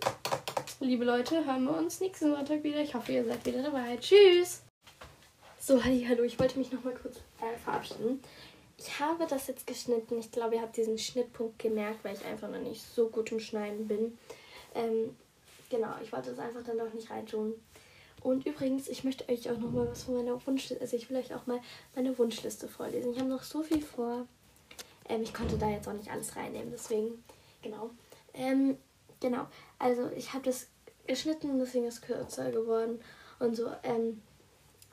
liebe 0.81 1.05
Leute, 1.05 1.45
hören 1.47 1.65
wir 1.65 1.77
uns 1.77 2.01
nächsten 2.01 2.35
Sonntag 2.35 2.65
wieder. 2.65 2.81
Ich 2.81 2.95
hoffe, 2.95 3.13
ihr 3.13 3.25
seid 3.25 3.47
wieder 3.47 3.63
dabei. 3.63 3.97
Tschüss! 3.99 4.63
So, 5.61 5.83
hallo, 5.85 6.25
ich 6.25 6.39
wollte 6.39 6.59
mich 6.59 6.73
noch 6.73 6.83
mal 6.83 6.95
kurz 6.95 7.19
äh, 7.41 7.57
verabschieden. 7.63 8.21
Ich 8.77 8.99
habe 8.99 9.27
das 9.29 9.47
jetzt 9.47 9.69
geschnitten. 9.69 10.19
Ich 10.19 10.33
glaube, 10.33 10.57
ihr 10.57 10.63
habt 10.63 10.77
diesen 10.77 10.99
Schnittpunkt 10.99 11.61
gemerkt, 11.61 12.05
weil 12.05 12.17
ich 12.17 12.25
einfach 12.25 12.49
noch 12.49 12.59
nicht 12.59 12.83
so 12.83 13.09
gut 13.09 13.31
im 13.31 13.39
Schneiden 13.39 13.87
bin. 13.87 14.19
Ähm, 14.75 15.17
genau, 15.71 15.95
ich 16.03 16.13
wollte 16.13 16.31
es 16.31 16.39
einfach 16.41 16.65
dann 16.65 16.79
doch 16.79 16.93
nicht 16.93 17.11
reintun. 17.11 17.55
Und 18.23 18.47
übrigens, 18.47 18.89
ich 18.89 19.05
möchte 19.05 19.29
euch 19.33 19.49
auch 19.49 19.59
noch 19.59 19.71
mal 19.71 19.89
was 19.89 20.03
von 20.03 20.15
meiner 20.15 20.45
Wunschliste, 20.45 20.81
also 20.81 20.97
ich 20.97 21.09
will 21.09 21.19
euch 21.19 21.33
auch 21.35 21.47
mal 21.47 21.61
meine 21.95 22.19
Wunschliste 22.19 22.67
vorlesen. 22.67 23.13
Ich 23.13 23.21
habe 23.21 23.29
noch 23.29 23.45
so 23.45 23.63
viel 23.63 23.83
vor. 23.83 24.27
Ähm, 25.09 25.23
ich 25.23 25.33
konnte 25.33 25.57
da 25.57 25.71
jetzt 25.71 25.87
auch 25.87 25.93
nicht 25.93 26.11
alles 26.11 26.35
reinnehmen, 26.35 26.73
deswegen 26.73 27.23
Genau. 27.63 27.91
Ähm, 28.35 28.77
genau. 29.21 29.47
Also 29.79 30.11
ich 30.17 30.33
habe 30.33 30.45
das 30.45 30.69
geschnitten, 31.07 31.59
deswegen 31.59 31.87
ist 31.87 31.95
es 31.95 32.03
kürzer 32.03 32.51
geworden 32.51 33.01
und 33.39 33.57
so. 33.57 33.71
Ähm, 33.83 34.23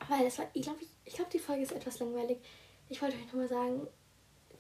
weil 0.10 0.26
es 0.26 0.38
war, 0.38 0.47
ich 0.54 0.63
glaube, 0.63 0.80
ich, 0.82 0.89
ich 1.06 1.13
glaube, 1.13 1.32
die 1.32 1.39
Folge 1.39 1.63
ist 1.63 1.71
etwas 1.71 1.99
langweilig. 1.99 2.38
Ich 2.89 3.02
wollte 3.02 3.15
euch 3.15 3.26
nochmal 3.28 3.47
sagen, 3.47 3.88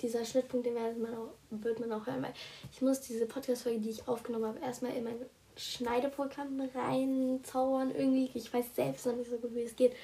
dieser 0.01 0.25
Schnittpunkt, 0.25 0.65
den 0.65 0.75
wird 0.75 0.97
man, 0.97 1.15
auch, 1.15 1.33
wird 1.49 1.79
man 1.79 1.91
auch 1.91 2.05
hören, 2.05 2.23
weil 2.23 2.33
ich 2.71 2.81
muss 2.81 3.01
diese 3.01 3.25
Podcast-Folge, 3.25 3.79
die 3.79 3.91
ich 3.91 4.07
aufgenommen 4.07 4.45
habe, 4.45 4.59
erstmal 4.59 4.95
in 4.95 5.03
mein 5.03 5.25
Schneideprogramm 5.55 6.59
reinzaubern 6.73 7.93
irgendwie. 7.93 8.31
Ich 8.33 8.51
weiß 8.53 8.75
selbst 8.75 9.05
noch 9.05 9.15
nicht 9.15 9.29
so 9.29 9.37
gut, 9.37 9.53
wie 9.53 9.63
es 9.63 9.75
geht. 9.75 9.95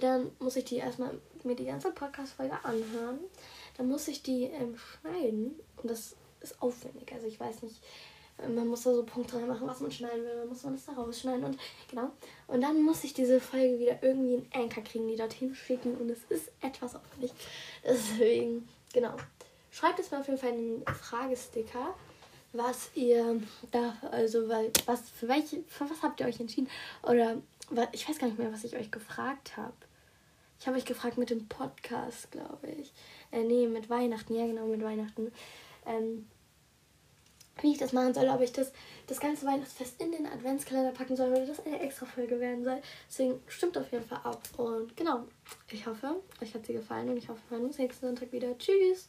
Dann 0.00 0.30
muss 0.38 0.56
ich 0.56 0.64
die 0.64 0.76
erstmal 0.76 1.20
mir 1.44 1.54
die 1.54 1.66
ganze 1.66 1.92
Podcast-Folge 1.92 2.56
anhören. 2.64 3.18
Dann 3.76 3.88
muss 3.88 4.08
ich 4.08 4.22
die 4.22 4.44
ähm, 4.44 4.76
schneiden. 4.76 5.60
Und 5.76 5.90
das 5.90 6.16
ist 6.44 6.62
aufwendig. 6.62 7.12
Also 7.12 7.26
ich 7.26 7.40
weiß 7.40 7.62
nicht, 7.62 7.80
man 8.38 8.66
muss 8.66 8.82
da 8.82 8.94
so 8.94 9.04
Punkte 9.04 9.36
reinmachen, 9.36 9.66
was 9.66 9.80
man 9.80 9.92
schneiden 9.92 10.24
will, 10.24 10.36
dann 10.36 10.48
muss 10.48 10.64
man 10.64 10.74
das 10.74 10.84
da 10.86 10.92
rausschneiden 10.92 11.44
und 11.44 11.58
genau. 11.88 12.10
Und 12.48 12.60
dann 12.60 12.82
muss 12.82 13.04
ich 13.04 13.14
diese 13.14 13.40
Folge 13.40 13.78
wieder 13.78 14.02
irgendwie 14.02 14.34
in 14.34 14.46
Anchor 14.52 14.82
kriegen, 14.82 15.08
die 15.08 15.16
dorthin 15.16 15.54
schicken 15.54 15.96
und 15.96 16.10
es 16.10 16.24
ist 16.28 16.50
etwas 16.60 16.96
aufwendig. 16.96 17.32
Deswegen, 17.84 18.68
genau. 18.92 19.14
Schreibt 19.70 19.98
es 19.98 20.10
mir 20.10 20.18
auf 20.18 20.26
jeden 20.26 20.38
Fall 20.38 20.50
in 20.50 20.80
den 20.80 20.94
Fragesticker, 20.94 21.94
was 22.52 22.90
ihr 22.94 23.40
da, 23.72 23.96
also 24.10 24.48
was, 24.48 25.08
für 25.10 25.28
welche, 25.28 25.62
für 25.66 25.88
was 25.90 26.02
habt 26.02 26.20
ihr 26.20 26.26
euch 26.26 26.38
entschieden? 26.38 26.68
Oder 27.02 27.40
ich 27.92 28.08
weiß 28.08 28.18
gar 28.18 28.28
nicht 28.28 28.38
mehr, 28.38 28.52
was 28.52 28.64
ich 28.64 28.76
euch 28.76 28.90
gefragt 28.90 29.56
habe. 29.56 29.74
Ich 30.60 30.66
habe 30.66 30.76
euch 30.76 30.84
gefragt 30.84 31.18
mit 31.18 31.30
dem 31.30 31.48
Podcast, 31.48 32.30
glaube 32.30 32.68
ich. 32.68 32.92
Äh, 33.32 33.42
nee, 33.42 33.66
mit 33.66 33.90
Weihnachten, 33.90 34.34
ja 34.34 34.46
genau, 34.46 34.66
mit 34.66 34.82
Weihnachten. 34.82 35.32
Ähm, 35.86 36.26
wie 37.60 37.72
ich 37.72 37.78
das 37.78 37.92
machen 37.92 38.14
soll, 38.14 38.28
ob 38.28 38.40
ich 38.40 38.52
das, 38.52 38.72
das 39.06 39.20
ganze 39.20 39.46
Weihnachtsfest 39.46 40.00
in 40.00 40.12
den 40.12 40.26
Adventskalender 40.26 40.92
packen 40.92 41.16
soll 41.16 41.30
oder 41.30 41.46
das 41.46 41.64
eine 41.64 41.80
extra 41.80 42.06
Folge 42.06 42.40
werden 42.40 42.64
soll. 42.64 42.80
Deswegen 43.08 43.40
stimmt 43.46 43.78
auf 43.78 43.90
jeden 43.92 44.04
Fall 44.04 44.20
ab. 44.24 44.42
Und 44.56 44.96
genau, 44.96 45.24
ich 45.70 45.86
hoffe, 45.86 46.16
euch 46.42 46.54
hat 46.54 46.66
sie 46.66 46.72
gefallen 46.72 47.08
und 47.08 47.16
ich 47.16 47.28
hoffe, 47.28 47.40
wir 47.48 47.58
hören 47.58 47.66
uns 47.66 47.78
nächsten 47.78 48.06
Sonntag 48.06 48.32
wieder. 48.32 48.56
Tschüss! 48.58 49.08